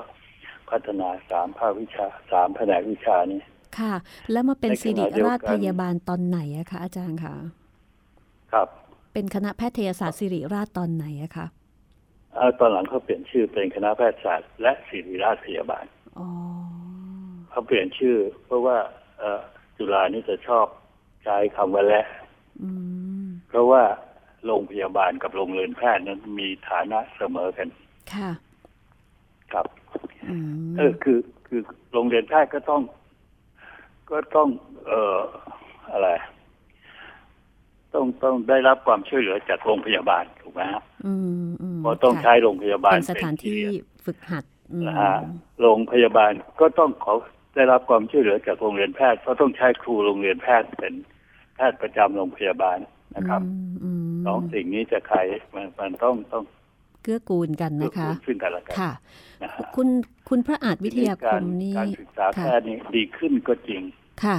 [0.69, 3.41] พัฒนาสามภาควิชาสามแผนกวิชานี้
[3.79, 3.93] ค่ะ
[4.31, 7.35] แล้วมาเป็นในขณะสิริเดียวกันราชพยาบาลตอนไหนอะคะอาจารย์คะ
[8.51, 8.67] ครับ
[9.13, 11.47] เป็นคณะแพทยศาสตร์สิริราชตอนไหนอะคะ
[12.35, 15.85] เอ่อตอนหลังเขาเปลี่ยนชื่อเป็นคณะแพทยศาสตร์ และศิริราชพยาบาล
[16.19, 16.29] อ๋อ
[17.49, 18.77] เขาเปลี่ยนชื่อ เพราะว่า
[19.19, 19.41] เอ่อ
[19.77, 20.65] จุฬานี่จะชอบ
[21.23, 22.05] ใช้คำว่าและ
[22.61, 22.69] อื
[23.23, 23.83] มเพราะว่า
[24.45, 27.67] โรงพยาบาลกับโรงเรียนแพทย์นั้นมีฐานะเสมอกัน
[28.13, 28.31] ค่ะ
[29.53, 29.65] ครับ
[30.29, 30.35] อื
[30.69, 31.61] มเออคือ คือ
[31.93, 32.81] โรงเรียนแพทย์ก็ต้อง
[34.09, 34.47] ก็ต้อง
[34.87, 35.19] เอ่อ
[35.91, 36.09] อะไร
[37.93, 41.13] ต้องต้องได้รับความช่วยเหลือจากโรงพยาบาลถูกไหมฮะอื
[41.45, 43.69] มอืมเพราะต้องค่ะใช้โรงพยาบาลเป็นสถานที่เรีย
[44.05, 45.13] ฝึกหัดอืมนะฮะ
[45.61, 46.31] โรงพยาบาล
[46.61, 47.13] ก็ต้องขอ
[47.55, 50.93] ได้รับความช่วยเหลือจากโรงเรียนแพทย์เพราะต้องใช้ครูโรงเรียนแพทย์เป็น
[51.55, 52.77] แพทย์ประจำโรงพยาบาล
[53.15, 55.19] นะครับอืมอืมสองสิ่งนี้จะใคร
[55.53, 56.43] มันมันต้องต้อง
[57.01, 58.91] เกื้อกูลกันเพื่อนะคะณซึ่งกันและกันค่ะ
[59.43, 59.87] นะฮะคุณ
[60.29, 63.81] คุณพระอาจวิทยาคการมนี่การศึกษาแพค่ะทย์นี่ดีขึ้นก็จริง
[64.23, 64.37] ค่ะ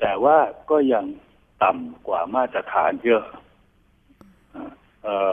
[0.00, 0.36] แต่ว่า
[0.70, 1.04] ก็ยัง
[1.62, 3.24] ต่ำกว่ามาตรฐานเยอะ
[5.02, 5.32] เอ่อ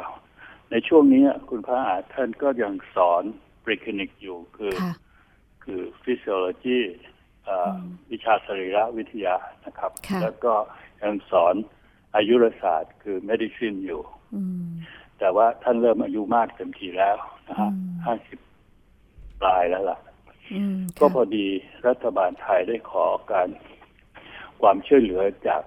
[0.71, 3.23] ในช่วงนี้คุณพระอาจท่านก็ยังสอน
[3.63, 4.93] ปริคลินิกอยู่คือค่ะ
[5.63, 6.79] คือฟิสิโอโลจี
[8.11, 10.53] วิชาสรีรวิทยานะครับค่ะแล้วก็
[11.03, 11.55] ยังสอน
[12.15, 14.01] อายุรศาสตร์คือ medicine อยู่
[14.35, 14.67] อืม
[15.19, 17.15] แต่ว่าท่านเริ่มอายุมากเต็มทีแล้ว
[17.47, 18.39] นะฮะอืมห้าสิบ
[19.41, 19.97] ปลายแล้วล่ะ
[20.53, 21.47] อืมก็ค่ะพอดี
[21.87, 23.47] รัฐบาลไทยได้ขอการ
[24.61, 25.61] ความช่วยเหลือจาก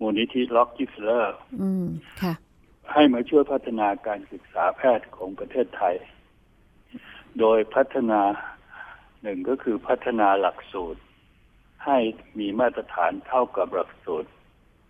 [0.00, 1.86] มูลนิธิร็อกกี้เฟลเลอร์อืม
[2.22, 2.34] ค่ะ
[2.92, 5.96] ให้มาช่วยพัฒนาการศึกษาแพทย์ของประเทศไทย
[7.40, 8.20] โดยพัฒนา
[9.22, 11.00] หนึ่งก็คือพัฒนาหลักสูตร
[11.86, 11.98] ให้
[12.38, 14.30] มีมาตรฐานเท่ากับหลักสูตร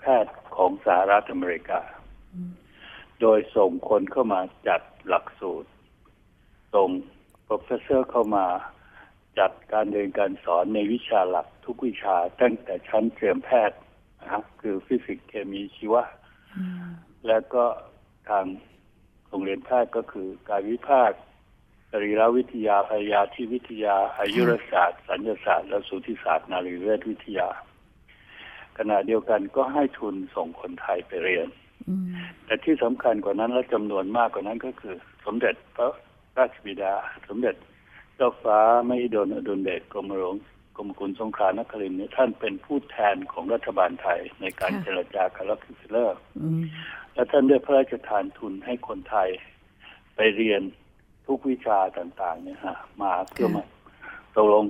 [0.01, 1.81] แพทย์ของสหรัฐอเมริกา
[3.21, 5.71] โดยส่งคนเข้ามาจัดหลักสูตร
[6.75, 6.89] ส่ง
[7.47, 8.47] professor เข้ามา
[9.39, 13.79] จัดการเรียนการสอนในวิชาหลักทุกวิชาตั้งแต่ชั้นเตรียมแพทย์
[14.21, 16.03] นะครับ คือฟิสิกส์เคมีชีวะ
[17.27, 17.65] แล้วก็
[18.29, 18.45] ทาง
[19.29, 21.19] โรงเรียนแพทย์ก็คือการวิพากษ์
[21.91, 27.49] สรีรวิทยาพยาธิวิทยา อายุรศาสตร์ ศัลยศาสตร์ และสูติศาสตร์ นารีเวชวิทยา
[28.79, 31.49] ขณะเดียวกันก็ให้ทุนส่งคนไทยไปเรียน
[32.45, 35.89] แต่ที่สำคัญกว่านั้นและจำนวนมากกว่านั้นก็คือ สมเด็จพระ
[36.39, 36.95] ราชบิดา
[37.29, 37.55] สมเด็จ
[38.17, 38.59] เจ้าฟ้า
[38.89, 40.35] มหิดลอดุลเดชกรมหลวง
[40.77, 46.63] กรมขุนสงขลานครินทร์เนี่ยท่านเป็นผู้แทนของรัฐบาลไทยในการเจรจากับร็อกกี้เฟลเลอร์อืม
[47.15, 49.29] และท่านได้พระราชทานทุนให้คนไทย
[50.17, 50.63] ไปเรียน
[51.27, 53.63] ทุกวิชาต่าง ๆ เนี่ยฮะมาเพื่อมา
[54.37, 54.65] ตกลง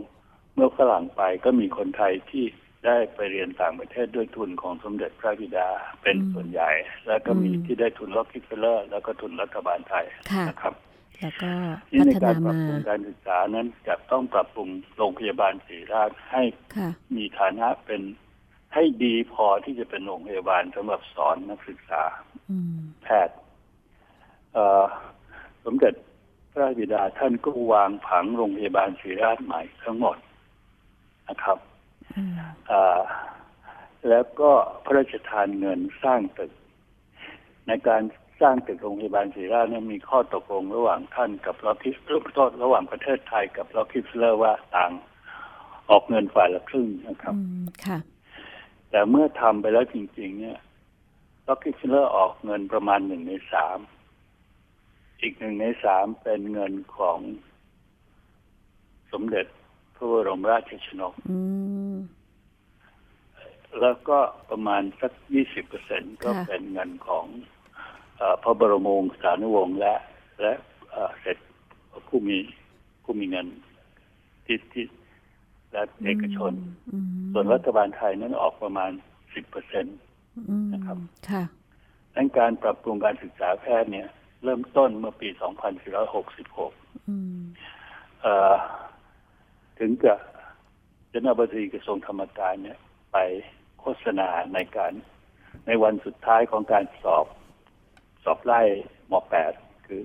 [0.54, 2.44] เมื่อฝรั่งไปก็มีคนไทยที่
[2.86, 5.68] ได้ไปเรียนต่างประเทศด้วยทุนของสมเด็จพระบิดา
[6.02, 6.70] เป็นส่วนใหญ่
[7.06, 10.74] แล้วก็มีที่ได้ทุนร็อกกี้เฟลเลอร์ แล้วก็ทุนรัฐบาลไทยค่ะนะครับ
[11.20, 11.52] แล้วก็
[11.92, 16.42] นี่ในการปรับปรุงพัฒนามาการศึกษานั้นจะต้องปรับปรุงโรงพยาบาลศิริราชให้
[16.76, 18.02] ค่ะมีฐานะเป็น
[18.74, 22.02] ให้ดีพอที่จะเป็นโรงพยาบาลสำหรับสอนนักศึกษา
[22.50, 23.36] อืมแพทย์
[24.52, 24.84] เอ่อ
[25.64, 25.94] สมเด็จ
[26.52, 30.16] พระบิดาท่านก็วางผังโรงพยาบาลศิริราชใหม่ทั้งหมด
[31.28, 31.75] นะครับอืมเอ่อ
[34.08, 34.50] แล้วก็
[34.84, 36.52] พระราชทานเงินสร้างตึก
[37.66, 38.02] ในการ
[38.40, 41.96] สร้างตึกโรงพยาบาลศิริราชเนี่ยมีข้อตกลงระหว่างท่านกับร็อกกี้เฟล
[42.62, 44.92] ระหว่างประเทศไทยกับร็อกกี้เฟลเลอร์ว่าต่าง
[45.90, 47.34] ออกเงินฝ่ายละครึ่งนะครับ
[47.86, 47.98] ค่ะ
[48.90, 50.58] แต่เมื่อทำไปแล้วจริง ๆ เนี่ย
[51.48, 53.78] ร็อกกี้เฟลเลอร์ออกเงินประมาณหนึ่งในสาม
[55.20, 57.18] อีกหนึ่งในสามเป็นเงินของ
[59.12, 59.46] สมเด็จ
[59.96, 61.14] พระบรมราชชนก
[63.80, 64.18] แล้วก็
[64.50, 69.94] ประมาณสักยี่สิบเปอร์เซ็นต์ก็เป็นเงินของพระบรมวงศานุวงศ์และ
[70.40, 70.52] และ
[71.20, 71.38] เสร็จ
[72.08, 72.38] ผู้มี
[73.02, 73.46] ผู้มีเงิน
[74.46, 74.84] ที่ที่
[75.72, 76.52] และเอกชน
[77.32, 78.90] ส่วนรัฐบาลไทยนั้นออกประมาณ
[79.34, 79.90] สิบเปอร์เซ็นต
[80.74, 80.96] นะครับ
[81.30, 81.44] ค่ะ
[82.16, 84.08] ดังการปรับปรุงการศึกษาแพทย์เนี่ย
[84.44, 86.72] เริ่มต้นเมื่อปีสองพันสี่ร้อยหกสิบหก
[89.78, 90.18] ถึงกับ
[91.10, 92.78] เจ้าหน้าที่กระทรวงธรรมการเนี่ย
[93.12, 93.16] ไป
[93.80, 94.92] โฆษณาในการ
[95.66, 97.26] ในวันสุดท้ายของการสอบ
[98.24, 98.60] สอบไล่
[99.10, 99.52] มแปด
[99.86, 100.02] คือ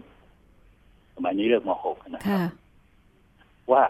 [1.16, 2.40] สมัยนี้เรียกมหกนะครับ
[3.72, 3.84] ว่า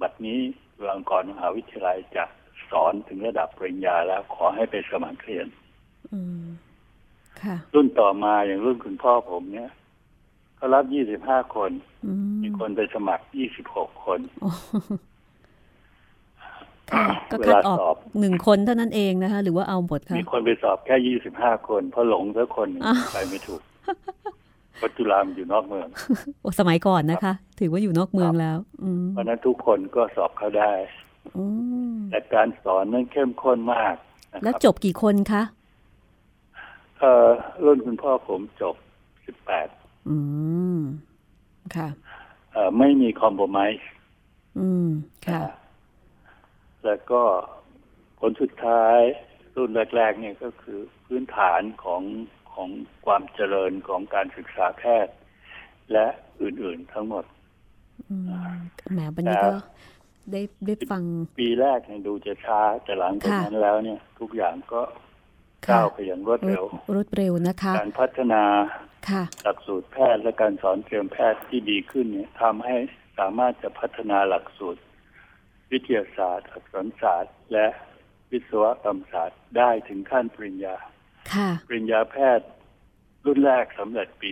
[0.00, 0.38] บัดนี้
[0.74, 2.24] จุฬาลงกรณ์มหาวิทยาลัยจะ
[2.70, 5.46] สอนถึงระดับปริญญาแล้วขอให้ไปสมัครเรียน
[7.74, 9.70] รุ่นต่อมาอย่างรุ่นคุณพ่อผมเนี่ย
[10.56, 11.70] เขารับยี่สิบห้าคน
[12.42, 14.20] มีคนไปสมัครยี่สิบหกคน
[17.30, 22.68] ก็คัดออกหนึ่งคนเท่านั้นเองนะคะ หรือว่าเอาหมดคะมีคนไปสอบแค่ยี่สิบห้าคน เพราะหลงสักคน
[23.12, 23.60] ไปไม่ถูก
[24.82, 25.88] ปัจจุบันอยู่นอกเมือง
[26.58, 28.58] สมัยก่อนนะคะ ถือว่าอยู่นอกเมืองแล้ว
[29.12, 30.72] เพราะนั้นทุกคนก็สอบเข้าได้
[32.10, 33.94] แต่การสอนนั้นเข้มข้นมาก
[34.42, 35.42] แล้วจบกี่คนคะ
[37.00, 37.28] เอ่อ
[37.64, 38.74] รุ่นคุณพ่อผมจบ
[39.26, 39.68] สิบแปด
[40.08, 40.16] อื
[40.78, 40.80] ม
[41.76, 41.88] ค่ะ
[42.52, 43.76] เอ่อไม่มีคอมโพมิส
[44.58, 44.88] อืม
[45.28, 45.42] ค่ะ
[46.84, 47.22] แล้วก็
[48.18, 48.98] ผลสุดท้าย
[49.56, 52.02] รุ่นแรก ๆ เนี่ยก็คือพื้นฐานของ
[52.52, 52.68] ของ
[53.06, 55.14] ความเจริญของการศึกษาแพทย์
[55.92, 56.06] และ
[56.42, 57.24] อื่น ๆ ทั้งหมด
[58.92, 59.50] แหมบันนี้ก็
[60.32, 61.02] ได้ได้ฟัง
[61.38, 64.80] ปีแรกเนี่ยดูจะช้าแต่หลังจากนั้นแล้วเนี่ย ทุกอย่างก็
[65.68, 68.42] ก้าวไปอย่างรวดเร็วรวดเร็วนะคะ การพัฒนา
[69.44, 72.76] หลักสูตรแพทย์และการสอนเตรียมแพทย์ที่ดีขึ้นเนี่ยทำให้
[73.18, 74.80] สามารถจะพัฒนาหลักสูตร
[75.72, 77.66] วิทยาศาสตร์อักษรศาสตร์ และ
[78.30, 80.76] วิศวกรรมศาสตร์ได้ถึงขั้นปริญญา
[81.68, 82.48] ปริญญาแพทย์
[83.26, 84.28] รุ่นแรกสำเร็จปี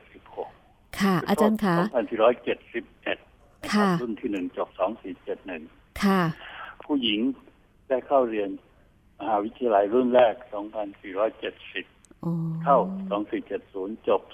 [0.00, 1.76] 2476 ค่ะ อาจารย์คะ
[2.92, 4.68] 2471 ค่ะ รุ่นที่หนึ่งจบ
[5.34, 6.20] 2471 ค่ะ
[6.84, 7.20] ผู้หญิง
[7.88, 8.50] ได้เข้าเรียน
[9.20, 10.34] มหาวิทยาลัยรุ่นแรก
[11.28, 12.78] 2470 เข้า
[13.38, 14.32] 2470 จบ 2475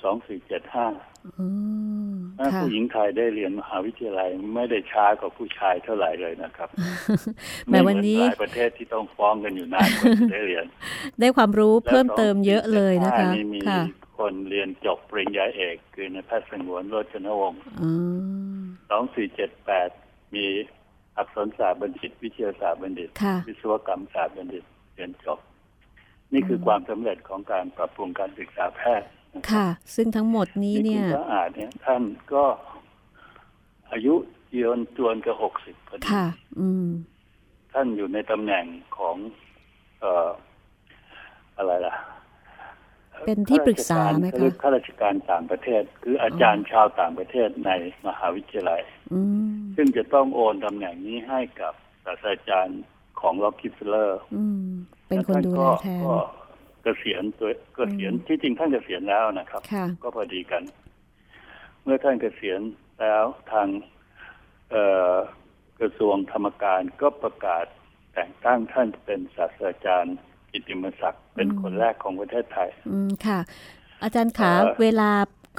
[2.61, 6.69] ผู้หญิงไทยได้เรียนมหาวิทยาลัยไม่ได้ช้ากว่าผู้ชายเท่าไหร่เลยนะครับ
[7.71, 10.65] แม้วันนี้หลายประเทศที่ต้องฟ้องกันอยู่นานกว่าจะได้เรียน
[11.21, 13.61] ได้ความรู้เพิ่มเติมเยอะเลยนะคะมี
[14.19, 17.61] คนเรียนจบปริญญาเอกคือในแพทย์สงวนโรจนวงศ์
[18.91, 19.91] สองสี่เจ็ดแปด
[20.35, 20.47] มี
[21.17, 23.09] อักษรศาสตร์บัณฑิต วิทยาศาสตร์บัณฑิต
[23.49, 24.65] วิศวกรรมศาสตร์บัณฑิต
[24.97, 25.39] เรียนจบ
[26.33, 29.09] นี่คือความสำเร็จของการปรับปรุงการศึกษาแพทย์
[29.53, 32.45] ค่ะ ซึ่งทั้งหมดนี้เนี่ยคุณสะอาดเนี่ยท่านก็
[33.93, 34.15] อายุ
[34.53, 36.27] เยือนจวนกับหกสิบพอดีค่ะ
[36.59, 36.87] อืม
[37.73, 38.65] ท่านอยู่ในตำแหน่ง
[38.97, 39.17] ของ
[40.01, 40.29] เอ่อ
[41.57, 41.95] อะไรล่ะ
[43.27, 47.71] เป็นที่ปรึกษาไหมคะข้าราชการต่างประเทศ คืออาจารย์ชาวต่างประเทศใน
[48.07, 48.83] มหาวิทยาลัย
[49.77, 51.75] ซึ่งจะต้องโอนตำแหน่งนี้ให้กับ
[52.05, 52.81] ศาสตราจารย์
[53.21, 54.21] ของล็อกคิสเลอร์
[55.09, 56.03] เป็นคนดูแลแทน
[56.83, 59.63] เกษียณตัวเกษียณที่จริงท่านเกษียณแล้วนะครับ
[60.03, 60.63] ก็พอดีกัน
[61.83, 62.61] เมื่อท่านเกษียณ
[63.01, 63.69] แล้วทาง
[65.81, 67.65] กระทรวงธรรมการก็ประกาศ
[68.15, 70.17] แต่งตั้งท่านเป็นศาสตราจารย์
[70.51, 73.39] กิติมศักดิ์เป็นคนแรกของประเทศไทย อืมค่ะ
[74.03, 74.51] อาจารย์ขา
[74.81, 75.11] เวลา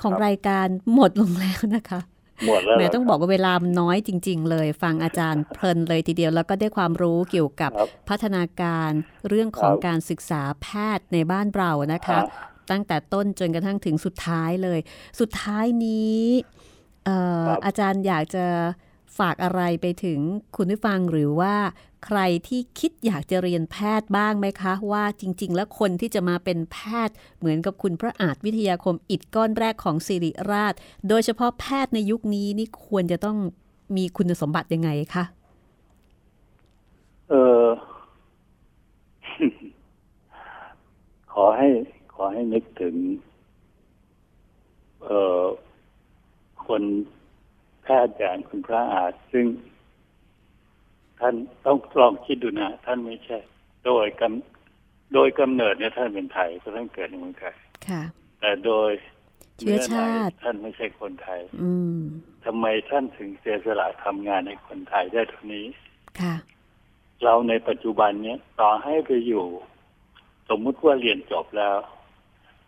[0.02, 2.00] ของรายการหมดลงแล้วนะคะ
[2.46, 7.72] หมดแล้วแม่ต้องบอกว่าเวลามันน้อยจริง ๆ เลย ฟังอาจารย์เพลินเลยทีเดียวแล้วก็ได้ความรู้เกี่ยวกับ
[8.10, 8.92] พัฒนาการ
[9.28, 10.68] เรื่องของการศึกษาแพ
[10.98, 12.20] ทย์ในบ้านเรานะคะ
[12.72, 14.80] ตั้งแต่ต้นจนกระทั่งถึงสุดท้ายเลย
[15.20, 16.24] สุดท้ายนี้
[17.66, 18.46] อาจารย์อยากจะ
[19.20, 20.20] ฝากอะไรไปถึง
[20.56, 21.56] คุณผู้ฟังหรือว่า
[22.06, 30.74] ใครที่คิดอยากจะเรียนแพทย์บ้างไหมคะ ว่าจริง ๆ แล้วคนที่จะมาเป็นแพทย์เหมือนกับคุณพระอาจวิทยาคมอิดก้อนแรกของสิริราช
[31.08, 33.38] โดยเฉพาะแพทย์ในยุคนี้นี่ควรจะต้อง
[33.98, 35.24] มีคุณสมบัติยังไงคะ
[37.30, 37.34] เอ
[37.66, 37.68] อ
[41.34, 41.68] ขอให้
[42.14, 42.96] ขอให้นึกถึง
[45.04, 45.10] เอ
[45.42, 45.44] อ
[46.68, 46.82] คน
[47.88, 49.46] แพทย์อย่างคุณพระอาจซึ่ง
[51.20, 51.36] ท่าน
[51.66, 53.38] ต้องลองคิดดูนะท่านไม่ใช่
[53.86, 57.56] โดยกำโดยกำเนิดเนี่ยท่านเป็นไทยเพราะท่านเกิดในเมืองไทย
[58.40, 58.92] แต่โดย
[59.60, 62.02] เชื้อชาติท่านไม่ใช่คนไทย อืม
[62.46, 65.66] ทำไมท่านถึงเสียสละทำงานให้คนไทยได้เท่านี้
[66.22, 66.36] ค่ะ
[67.24, 69.46] เราในปัจจุบันเนี้ยต่อให้ไปอยู่
[70.50, 71.76] สมมุติว่าเรียนจบแล้ว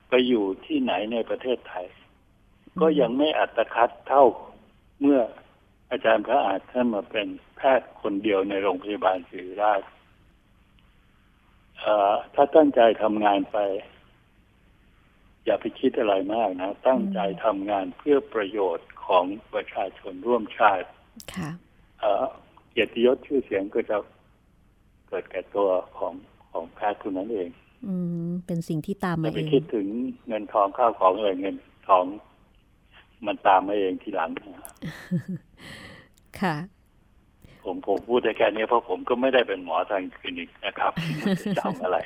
[0.09, 1.87] ไปอยู่ที่ไหนในประเทศไทย
[2.81, 4.23] ก็ยังไม่อัตคัดเท่า
[5.01, 5.19] เมื่อ
[5.91, 7.27] อาจารย์พระอาจท่านมาเป็น
[7.57, 9.81] แพทย์คนเดียวในโรงพยาบาลศิริราช
[11.79, 13.57] เอ่อถ้าตั้งใจทำงานไป
[15.45, 20.87] อย่าไปคิดอะไรมากนะ ตั้งใจทำงานเพื่อประโยชน์ของประชาชนร่วมชาติ
[21.35, 21.49] ค่ะ
[21.99, 22.25] เอ่อ
[22.71, 23.97] เกียรติยศชื่อเสียงก็จะ
[25.07, 26.13] เกิดแก่ตัวของ
[26.51, 27.49] ของแพทย์คนนั้นเอง
[27.87, 27.95] อื
[28.27, 29.87] มเป็นสิ่งที่ตามอมาย่าเอไปงคิดถึง
[30.27, 32.05] เงินทองข้าวของอะไรเงินทอง
[33.25, 34.73] มันตามมาเองทีหลังนะ
[36.41, 36.55] ค่ะ
[37.65, 40.91] ผมผมพูดได้แค่นี้เพราะผมก็ไม่ได้เป็นหมอทางคลินิกนะครับ
[41.59, 41.97] จำอะไร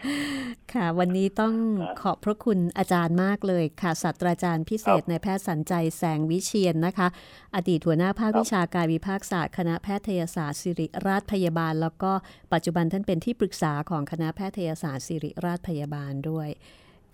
[0.74, 7.08] ค่ะ วันนี้ต้องครับขอบพระคุณอาจารย์มากเลยค่ะศาสตราจารย์พิเศษครับในแพทย์สัญใจแสงวิเชียนนะคะ
[7.56, 12.12] อดีตหัวหน้าภาคครับวิชาการวิภาคศาสตร์คณะแพทยศาสตร์ศิริราชพยาบาล แล้วก็
[12.54, 16.50] ปัจจุบันท่านเป็นที่ปรึกษาของคณะแพทยศาสตร์ศิริราชพยาบาลด้วย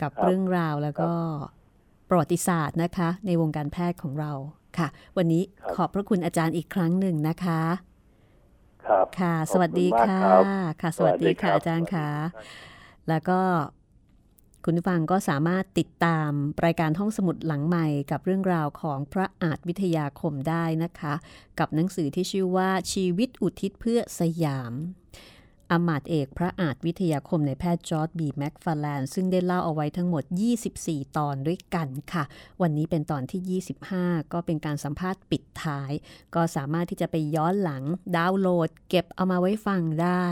[0.02, 1.12] กับเรื่องราวแล้วก็
[2.10, 4.32] ประวัติศาสตร์นะคะ ในวงการแพทย์ของเรา
[4.78, 4.88] ค่ะ
[5.18, 7.62] วันนี้ครับขอบพระคุณอาจารย์อีกครั้งหนึ่งนะคะ
[8.86, 10.40] ครับค่ะขอบสวัสดีณมากค่ะรั
[10.72, 13.40] บค่ะ สวัสดีค่ะรับอาจารย์ค่ะสวัสดีรับแล้วก็
[14.66, 16.32] คุณผู้ฟังก็สามารถติดตาม
[16.66, 21.14] รายการห้องสมุดหลังใหม่กับเรื่องราวของพระอาจวิทยาคมได้นะคะ
[21.60, 24.74] กับหนังสือที่ชื่อว่าชีวิตอุทิศเพื่อสยาม
[25.72, 30.24] อมาตเอกพระอาจวิทยาคมในแพทย์จอร์ดบีแม็กฟาแลนซึ่งได้เล่าเอาไว้ทั้งหมด
[30.70, 32.24] 24 ตอนด้วยกันค่ะ
[32.62, 33.62] วันนี้เป็นตอนที่
[33.92, 35.92] 25 ก็เป็นการสัมภาษณ์ปิดท้าย
[36.36, 37.84] ก็สามารถที่จะไปย้อนหลัง
[38.18, 40.28] ดาวน์โหลด เก็บเอามาไว้ฟังได้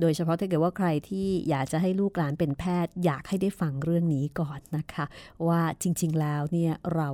[0.00, 5.04] โดยเฉพาะถ้าเกิดว่าใครที่อยากจะให้ลูกหลานเป็นแพทย์ อยากให้ได้ฟังเรื่องนี้ก่อนนะคะ
[5.46, 7.08] ว่าจริง ๆ แล้วเนี่ยเรา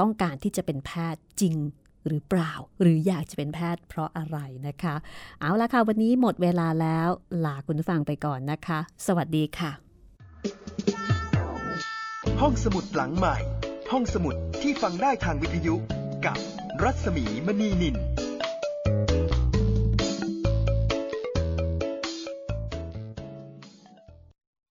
[0.00, 1.54] ต้องการที่จะเป็นแพทย์จริง
[2.08, 4.38] หรือเปล่า หรืออยากจะเป็นแพทย์เพราะอะไร
[4.68, 4.94] นะคะ
[5.40, 7.08] เอาละค่ะ วันนี้หมดเวลาแล้ว
[7.44, 9.70] ลาคุณผู้ฟังไปก่อนนะคะ สวัสดีค่ะ
[12.40, 13.36] ห้องสมุดหลังใหม่
[13.92, 15.74] ห้องสมุดที่ฟังได้ทางวิทยุ
[16.26, 16.38] กับ
[16.82, 17.96] รัศมีมณีนิน